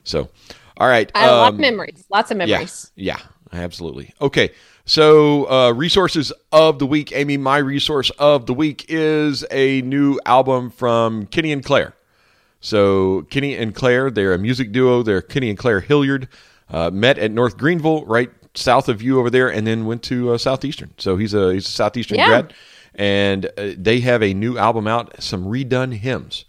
So, 0.06 0.30
all 0.78 0.88
right, 0.88 1.12
I 1.14 1.20
have 1.20 1.32
um, 1.32 1.38
lot 1.40 1.54
of 1.54 1.60
memories, 1.60 2.06
lots 2.10 2.32
of 2.32 2.38
memories. 2.38 2.92
Yeah, 2.96 3.20
Absolutely. 3.52 4.14
Okay. 4.22 4.52
So, 4.86 5.50
uh, 5.50 5.74
resources 5.74 6.32
of 6.52 6.80
the 6.80 6.86
week. 6.86 7.12
Amy, 7.12 7.36
my 7.36 7.58
resource 7.58 8.10
of 8.12 8.46
the 8.46 8.54
week 8.54 8.86
is 8.88 9.46
a 9.52 9.82
new 9.82 10.20
album 10.26 10.70
from 10.70 11.26
Kenny 11.28 11.52
and 11.52 11.64
Claire. 11.64 11.94
So, 12.62 13.24
Kenny 13.24 13.56
and 13.56 13.76
Claire, 13.76 14.10
they're 14.10 14.34
a 14.34 14.40
music 14.40 14.72
duo. 14.72 15.04
They're 15.04 15.22
Kenny 15.22 15.50
and 15.50 15.58
Claire 15.58 15.82
Hilliard. 15.82 16.30
Uh, 16.70 16.90
met 16.92 17.18
at 17.18 17.32
North 17.32 17.58
Greenville, 17.58 18.06
right 18.06 18.30
south 18.58 18.90
of 18.90 19.02
you 19.02 19.20
over 19.20 19.30
there, 19.30 19.48
and 19.52 19.66
then 19.68 19.86
went 19.86 20.04
to 20.04 20.34
uh, 20.34 20.38
Southeastern. 20.38 20.94
So 20.98 21.16
he's 21.18 21.34
a 21.34 21.54
he's 21.54 21.68
a 21.68 21.72
Southeastern 21.72 22.18
Yeah. 22.18 22.28
grad, 22.28 22.54
and 22.96 23.46
uh, 23.58 23.74
they 23.78 24.00
have 24.02 24.22
a 24.24 24.34
new 24.34 24.58
album 24.58 24.88
out, 24.88 25.22
some 25.22 25.46
redone 25.46 25.94
hymns. 25.94 26.46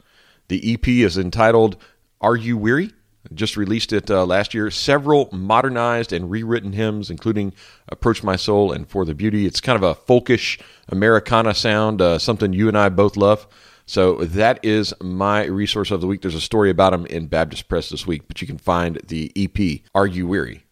The 0.48 0.74
EP 0.74 0.88
is 0.88 1.18
entitled 1.18 1.76
"Are 2.20 2.36
You 2.36 2.56
Weary?" 2.56 2.92
Just 3.34 3.58
released 3.58 3.92
it 3.92 4.10
uh, 4.10 4.24
last 4.24 4.54
year. 4.54 4.70
Several 4.70 5.28
modernized 5.32 6.14
and 6.14 6.30
rewritten 6.30 6.72
hymns, 6.72 7.10
including 7.10 7.52
"Approach 7.88 8.22
My 8.22 8.36
Soul" 8.36 8.72
and 8.72 8.88
"For 8.88 9.04
the 9.04 9.14
Beauty." 9.14 9.44
It's 9.44 9.60
kind 9.60 9.76
of 9.76 9.82
a 9.82 9.94
folkish 9.94 10.58
Americana 10.88 11.52
sound, 11.54 12.00
uh, 12.00 12.18
something 12.18 12.52
you 12.54 12.68
and 12.68 12.78
I 12.78 12.88
both 12.88 13.16
love. 13.16 13.46
So 13.84 14.16
that 14.24 14.60
is 14.62 14.92
my 15.02 15.44
resource 15.46 15.90
of 15.90 16.00
the 16.02 16.06
week. 16.06 16.20
There's 16.22 16.34
a 16.34 16.40
story 16.42 16.68
about 16.70 16.92
him 16.94 17.06
in 17.06 17.26
Baptist 17.26 17.68
Press 17.68 17.88
this 17.88 18.06
week, 18.06 18.22
but 18.28 18.40
you 18.40 18.46
can 18.46 18.58
find 18.58 18.96
the 19.08 19.30
EP 19.36 19.82
"Are 19.94 20.06
You 20.06 20.26
Weary?" 20.26 20.64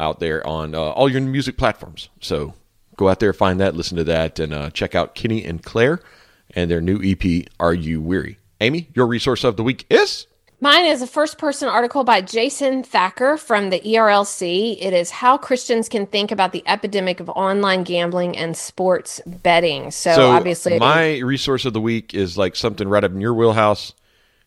Out 0.00 0.20
there 0.20 0.46
on 0.46 0.74
uh, 0.74 0.80
all 0.80 1.08
your 1.08 1.20
music 1.20 1.56
platforms. 1.56 2.08
So 2.20 2.54
go 2.96 3.08
out 3.08 3.20
there, 3.20 3.32
find 3.32 3.60
that, 3.60 3.76
listen 3.76 3.96
to 3.98 4.04
that, 4.04 4.38
and 4.38 4.52
uh, 4.52 4.70
check 4.70 4.94
out 4.94 5.14
Kenny 5.14 5.44
and 5.44 5.62
Claire 5.62 6.00
and 6.54 6.70
their 6.70 6.80
new 6.80 7.00
EP, 7.02 7.46
Are 7.60 7.74
You 7.74 8.00
Weary? 8.00 8.38
Amy, 8.60 8.88
your 8.94 9.06
resource 9.06 9.44
of 9.44 9.56
the 9.56 9.62
week 9.62 9.86
is? 9.88 10.26
Mine 10.62 10.84
is 10.84 11.00
a 11.00 11.06
first 11.06 11.38
person 11.38 11.68
article 11.68 12.04
by 12.04 12.20
Jason 12.20 12.82
Thacker 12.82 13.38
from 13.38 13.70
the 13.70 13.80
ERLC. 13.80 14.76
It 14.78 14.92
is 14.92 15.10
How 15.10 15.38
Christians 15.38 15.88
Can 15.88 16.04
Think 16.06 16.30
About 16.30 16.52
the 16.52 16.62
Epidemic 16.66 17.18
of 17.20 17.30
Online 17.30 17.82
Gambling 17.82 18.36
and 18.36 18.54
Sports 18.54 19.22
Betting. 19.24 19.90
So, 19.90 20.30
obviously, 20.30 20.78
my 20.78 21.20
resource 21.20 21.64
of 21.64 21.72
the 21.72 21.80
week 21.80 22.12
is 22.12 22.36
like 22.36 22.56
something 22.56 22.86
right 22.88 23.02
up 23.02 23.12
in 23.12 23.22
your 23.22 23.32
wheelhouse. 23.32 23.94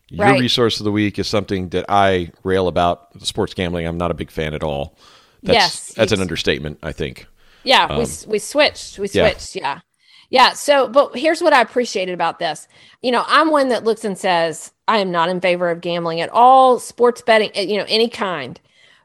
Your 0.08 0.26
Right. 0.26 0.40
resource 0.40 0.78
of 0.78 0.84
the 0.84 0.92
week 0.92 1.18
is 1.18 1.26
something 1.26 1.70
that 1.70 1.86
I 1.88 2.30
rail 2.44 2.68
about 2.68 3.08
sports 3.24 3.52
gambling. 3.54 3.86
I'm 3.86 3.98
not 3.98 4.12
a 4.12 4.14
big 4.14 4.30
fan 4.30 4.54
at 4.54 4.62
all. 4.62 4.96
That's, 5.44 5.54
Yes, 5.56 5.92
that's 5.94 6.12
an 6.12 6.20
understatement, 6.20 6.78
I 6.82 6.92
think. 6.92 7.26
Yeah, 7.62 7.98
we 7.98 8.06
we 8.26 8.38
switched. 8.38 8.98
We 8.98 9.06
Um, 9.06 9.10
yeah. 9.14 9.28
switched. 9.30 9.56
Yeah. 9.56 9.80
yeah. 10.30 10.52
So, 10.52 10.88
but 10.88 11.16
here's 11.16 11.40
what 11.40 11.52
I 11.52 11.60
appreciated 11.60 12.12
about 12.12 12.38
this. 12.38 12.66
You 13.02 13.12
know, 13.12 13.24
I'm 13.26 13.50
one 13.50 13.68
that 13.68 13.84
looks 13.84 14.04
and 14.04 14.18
says, 14.18 14.72
I 14.88 14.98
am 14.98 15.10
not 15.10 15.28
in 15.28 15.40
favor 15.40 15.70
of 15.70 15.80
gambling 15.80 16.20
at 16.20 16.30
all, 16.30 16.78
sports 16.78 17.22
betting, 17.22 17.50
eh, 17.54 17.62
you 17.62 17.78
know, 17.78 17.86
any 17.88 18.08
kind. 18.08 18.58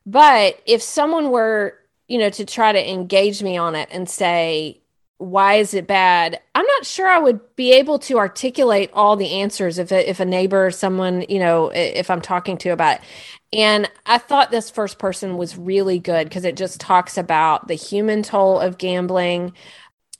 But 0.05 0.59
if 0.65 0.81
someone 0.81 1.29
were, 1.29 1.75
you 2.07 2.17
know, 2.17 2.29
to 2.31 2.45
try 2.45 2.71
to 2.71 2.89
engage 2.91 3.43
me 3.43 3.55
on 3.57 3.75
it 3.75 3.89
and 3.91 4.09
say, 4.09 4.81
why 5.19 5.55
is 5.55 5.73
it 5.73 5.85
bad? 5.85 6.39
I'm 6.55 6.65
not 6.65 6.85
sure 6.85 7.05
I 7.05 7.19
would 7.19 7.55
be 7.57 7.73
able 7.73 7.99
to 7.99 8.17
articulate 8.17 8.89
all 8.93 9.17
the 9.17 9.33
answers 9.33 9.77
if 9.77 9.91
a, 9.91 10.09
if 10.09 10.21
a 10.21 10.25
neighbor 10.25 10.67
or 10.67 10.71
someone, 10.71 11.25
you 11.27 11.39
know, 11.39 11.69
if 11.75 12.09
I'm 12.09 12.21
talking 12.21 12.57
to 12.59 12.69
about 12.69 12.95
it. 12.97 13.01
And 13.51 13.91
I 14.05 14.17
thought 14.17 14.49
this 14.49 14.69
first 14.69 14.97
person 14.97 15.37
was 15.37 15.57
really 15.57 15.99
good 15.99 16.29
because 16.29 16.45
it 16.45 16.55
just 16.55 16.79
talks 16.79 17.17
about 17.17 17.67
the 17.67 17.73
human 17.75 18.23
toll 18.23 18.59
of 18.59 18.77
gambling. 18.77 19.53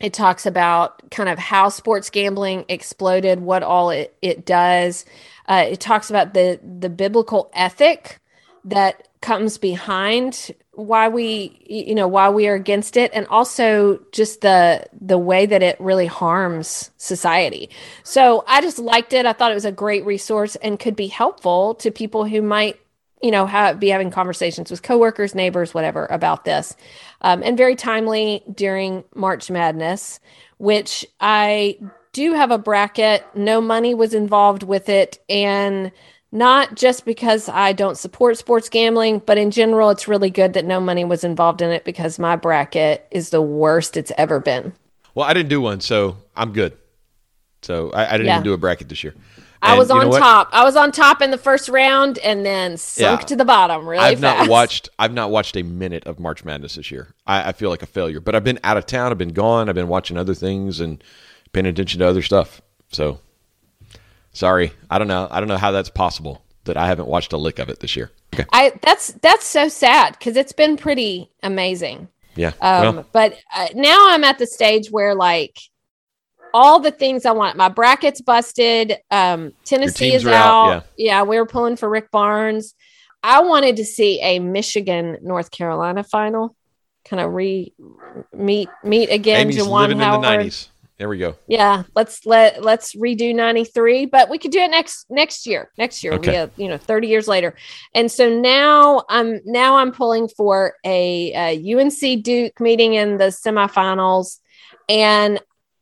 It 0.02 0.12
talks 0.14 0.46
about 0.46 1.10
kind 1.12 1.30
of 1.30 1.40
how 1.40 1.70
sports 1.70 2.10
gambling 2.10 2.66
exploded, 2.68 3.40
what 3.40 3.64
all 3.64 3.92
it, 3.92 4.18
it 4.22 4.46
does. 4.46 5.06
Uh, 5.48 5.66
it 5.70 5.80
talks 5.80 6.10
about 6.10 6.34
the 6.34 6.60
the 6.62 6.90
biblical 6.90 7.50
ethic 7.54 8.20
that 8.66 9.08
comes 9.22 9.58
behind 9.58 10.52
why 10.72 11.10
we 11.10 11.62
you 11.68 11.94
know 11.94 12.08
why 12.08 12.30
we 12.30 12.48
are 12.48 12.56
against 12.56 12.96
it 12.96 13.12
and 13.14 13.28
also 13.28 14.00
just 14.14 14.42
the 14.42 14.86
the 15.02 15.18
way 15.18 15.46
that 15.46 15.62
it 15.62 15.80
really 15.80 16.06
harms 16.06 16.92
society. 16.98 17.70
So 18.04 18.44
i 18.48 18.62
just 18.62 18.80
liked 18.80 19.14
it. 19.14 19.26
I 19.26 19.34
thought 19.34 19.52
it 19.52 19.56
was 19.56 19.66
a 19.66 19.72
great 19.72 20.06
resource 20.06 20.56
and 20.58 20.80
could 20.80 20.96
be 20.96 21.08
helpful 21.08 21.76
to 21.76 21.92
people 21.92 22.26
who 22.26 22.42
might 22.42 22.80
you 23.22 23.32
know 23.32 23.46
have, 23.46 23.80
be 23.80 23.90
having 23.90 24.10
conversations 24.10 24.72
with 24.72 24.84
coworkers 24.84 25.36
neighbors 25.36 25.74
whatever 25.74 26.06
about 26.06 26.46
this. 26.46 26.76
Um, 27.22 27.44
and 27.44 27.58
very 27.58 27.76
timely 27.76 28.44
during 28.54 29.04
march 29.14 29.52
madness 29.52 30.20
which 30.58 31.06
i 31.20 31.78
do 32.14 32.34
have 32.34 32.52
a 32.52 32.58
bracket. 32.58 33.26
No 33.36 33.62
money 33.62 33.94
was 33.94 34.14
involved 34.14 34.64
with 34.64 34.90
it 34.90 35.20
and 35.30 35.92
not 36.32 36.76
just 36.76 37.06
because 37.06 37.50
I 37.50 37.74
don't 37.74 37.98
support 37.98 38.38
sports 38.38 38.70
gambling, 38.70 39.20
but 39.26 39.38
in 39.38 39.52
general, 39.52 39.90
it's 39.90 40.08
really 40.08 40.30
good 40.30 40.54
that 40.54 40.66
no 40.66 40.80
money 40.80 41.04
was 41.04 41.24
involved 41.24 41.62
in 41.62 41.72
it 41.72 41.84
because 41.86 42.20
my 42.20 42.36
bracket 42.36 43.08
is 43.12 43.30
the 43.32 43.42
worst 43.42 43.98
it's 43.98 44.12
ever 44.18 44.40
been. 44.40 44.74
Well, 45.16 45.28
I 45.28 45.34
didn't 45.34 45.50
do 45.50 45.60
one, 45.62 45.82
so 45.82 46.18
I'm 46.36 46.54
good. 46.54 46.78
So 47.62 47.92
I, 47.92 48.08
I 48.08 48.12
didn't 48.12 48.28
Yeah. 48.28 48.36
even 48.36 48.44
do 48.44 48.54
a 48.54 48.58
bracket 48.58 48.90
this 48.90 49.04
year. 49.04 49.16
I 49.62 49.78
was 49.78 49.92
on 49.92 50.10
top. 50.12 50.48
I 50.54 50.64
was 50.64 50.78
on 50.78 50.94
top 50.94 51.22
in 51.22 51.32
the 51.32 51.38
first 51.38 51.68
round 51.68 52.18
and 52.20 52.46
then 52.46 52.78
sunk 52.78 53.20
Yeah. 53.22 53.26
to 53.26 53.36
the 53.36 53.44
bottom 53.44 53.86
really 53.86 54.02
I've 54.02 54.20
fast. 54.22 54.40
not 54.40 54.50
watched. 54.50 54.88
I've 54.98 55.12
not 55.14 55.32
watched 55.32 55.58
a 55.58 55.64
minute 55.64 56.06
of 56.06 56.18
March 56.18 56.46
Madness 56.46 56.76
this 56.76 56.90
year. 56.92 57.14
I, 57.28 57.50
I 57.50 57.52
feel 57.52 57.70
like 57.70 57.82
a 57.84 57.86
failure. 57.86 58.22
But 58.22 58.36
I've 58.36 58.46
been 58.46 58.60
out 58.64 58.78
of 58.78 58.86
town. 58.86 59.12
I've 59.12 59.18
been 59.18 59.34
gone. 59.34 59.68
I've 59.68 59.76
been 59.76 59.90
watching 59.90 60.16
other 60.16 60.34
things 60.34 60.80
and 60.80 61.04
paying 61.52 61.66
attention 61.66 62.00
to 62.00 62.08
other 62.08 62.22
stuff. 62.22 62.62
So 62.94 63.20
sorry. 64.34 64.72
I 64.90 64.98
don't 65.00 65.08
know. 65.08 65.28
I 65.30 65.40
don't 65.40 65.50
know 65.50 65.58
how 65.58 65.72
that's 65.72 65.90
possible 65.90 66.44
that 66.66 66.78
I 66.78 66.88
haven't 66.88 67.08
watched 67.08 67.34
a 67.34 67.38
lick 67.38 67.60
of 67.60 67.70
it 67.70 67.80
this 67.80 67.96
year. 67.96 68.12
Okay. 68.34 68.46
I 68.54 68.74
that's 68.82 69.14
that's 69.22 69.46
so 69.46 69.68
sad 69.68 70.18
because 70.18 70.38
it's 70.38 70.54
been 70.54 70.78
pretty 70.78 71.32
amazing. 71.44 72.08
Yeah. 72.36 72.54
Um, 72.62 72.96
well, 72.96 73.06
but 73.12 73.38
uh, 73.56 73.68
now 73.76 74.10
I'm 74.10 74.24
at 74.24 74.38
the 74.38 74.46
stage 74.46 74.90
where 74.92 75.16
like 75.16 75.58
all 76.54 76.80
the 76.80 76.92
things 76.92 77.26
I 77.26 77.32
want, 77.32 77.58
my 77.58 77.70
bracket's 77.70 78.22
busted. 78.22 78.98
Um, 79.12 79.54
Tennessee 79.66 80.14
is 80.14 80.26
out, 80.26 80.72
out. 80.72 80.86
Yeah. 80.98 81.24
we 81.24 81.38
were 81.38 81.46
pulling 81.46 81.76
for 81.76 81.90
Rick 81.90 82.12
Barnes. 82.12 82.76
I 83.22 83.42
wanted 83.42 83.78
to 83.78 83.86
see 83.86 84.22
a 84.22 84.40
Michigan 84.40 85.18
North 85.22 85.52
Carolina 85.52 86.04
final, 86.04 86.56
kind 87.04 87.20
of 87.20 87.34
re 87.34 87.74
meet 88.34 88.70
meet 88.84 89.10
again. 89.10 89.42
Amy's 89.42 89.58
Juwan 89.58 89.82
living 89.82 90.00
Howard. 90.00 90.16
in 90.16 90.22
the 90.22 90.28
nineties. 90.30 90.70
There 91.00 91.08
we 91.08 91.18
go. 91.18 91.36
Yeah, 91.48 91.84
let's 91.96 92.26
let 92.26 92.62
let's 92.62 92.94
redo 92.94 93.34
93, 93.34 94.06
but 94.08 94.30
we 94.30 94.38
could 94.38 94.52
do 94.52 94.60
it 94.60 94.70
next 94.70 95.06
next 95.10 95.48
year. 95.48 95.72
Next 95.78 96.04
year, 96.04 96.14
Okay. 96.14 96.30
we 96.30 96.36
have, 96.36 96.52
you 96.58 96.68
know, 96.68 96.78
30 96.78 97.08
years 97.08 97.26
later. 97.26 97.56
And 97.96 98.12
so 98.12 98.30
now 98.30 99.06
I'm 99.08 99.40
now 99.46 99.78
I'm 99.78 99.94
pulling 99.94 100.28
for 100.28 100.76
a, 100.86 101.32
a 101.34 101.74
UNC 101.76 102.22
Duke 102.24 102.60
meeting 102.60 102.96
in 102.96 103.16
the 103.18 103.28
semifinals. 103.28 104.40
And 104.90 105.40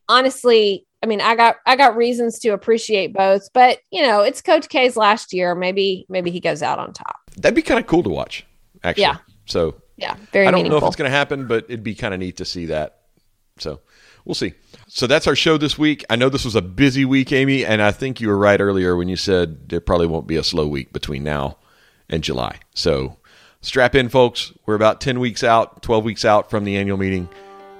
honestly, 0.07 0.85
I 1.01 1.07
mean, 1.07 1.19
I 1.21 1.35
got 1.35 1.55
I 1.65 1.75
got 1.75 1.97
reasons 1.97 2.37
to 2.39 2.49
appreciate 2.49 3.11
both, 3.11 3.51
but 3.53 3.79
you 3.89 4.03
know, 4.03 4.21
it's 4.21 4.41
Coach 4.41 4.69
K's 4.69 4.95
last 4.95 5.33
year. 5.33 5.55
Maybe 5.55 6.05
maybe 6.09 6.29
he 6.29 6.39
goes 6.39 6.61
out 6.61 6.77
on 6.77 6.93
top. 6.93 7.17
That'd 7.37 7.55
be 7.55 7.63
kind 7.63 7.79
of 7.79 7.87
cool 7.87 8.03
to 8.03 8.09
watch. 8.09 8.45
Actually. 8.83 9.01
Yeah. 9.01 9.17
So 9.47 9.81
Yeah, 9.97 10.15
very 10.31 10.45
I 10.45 10.51
don't 10.51 10.67
know 10.67 10.77
if 10.77 10.83
it's 10.83 10.95
going 10.95 11.09
to 11.09 11.15
happen, 11.17 11.47
but 11.47 11.65
it'd 11.65 11.83
be 11.83 11.95
kind 11.95 12.13
of 12.13 12.19
neat 12.19 12.37
to 12.37 12.45
see 12.45 12.67
that. 12.67 12.99
So 13.57 13.79
we'll 14.27 14.35
see. 14.35 14.53
So 14.87 15.07
that's 15.07 15.25
our 15.25 15.35
show 15.35 15.57
this 15.57 15.77
week. 15.77 16.05
I 16.09 16.15
know 16.15 16.29
this 16.29 16.45
was 16.45 16.55
a 16.55 16.61
busy 16.61 17.05
week, 17.05 17.31
Amy, 17.31 17.65
and 17.65 17.81
I 17.81 17.91
think 17.91 18.21
you 18.21 18.27
were 18.27 18.37
right 18.37 18.59
earlier 18.59 18.95
when 18.95 19.07
you 19.07 19.15
said 19.15 19.69
there 19.69 19.79
probably 19.79 20.07
won't 20.07 20.27
be 20.27 20.35
a 20.35 20.43
slow 20.43 20.67
week 20.67 20.93
between 20.93 21.23
now 21.23 21.57
and 22.09 22.23
July. 22.23 22.59
So 22.75 23.17
strap 23.61 23.95
in, 23.95 24.09
folks. 24.09 24.53
We're 24.65 24.75
about 24.75 25.01
10 25.01 25.19
weeks 25.19 25.43
out, 25.43 25.81
12 25.81 26.03
weeks 26.03 26.25
out 26.25 26.49
from 26.49 26.65
the 26.65 26.77
annual 26.77 26.97
meeting. 26.97 27.29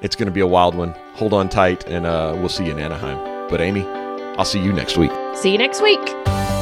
It's 0.01 0.15
going 0.15 0.27
to 0.27 0.33
be 0.33 0.41
a 0.41 0.47
wild 0.47 0.75
one. 0.75 0.91
Hold 1.15 1.33
on 1.33 1.49
tight, 1.49 1.85
and 1.87 2.05
uh, 2.05 2.33
we'll 2.37 2.49
see 2.49 2.65
you 2.65 2.71
in 2.71 2.79
Anaheim. 2.79 3.49
But, 3.49 3.61
Amy, 3.61 3.83
I'll 4.37 4.45
see 4.45 4.61
you 4.61 4.71
next 4.71 4.97
week. 4.97 5.11
See 5.35 5.51
you 5.51 5.57
next 5.57 5.81
week. 5.81 6.56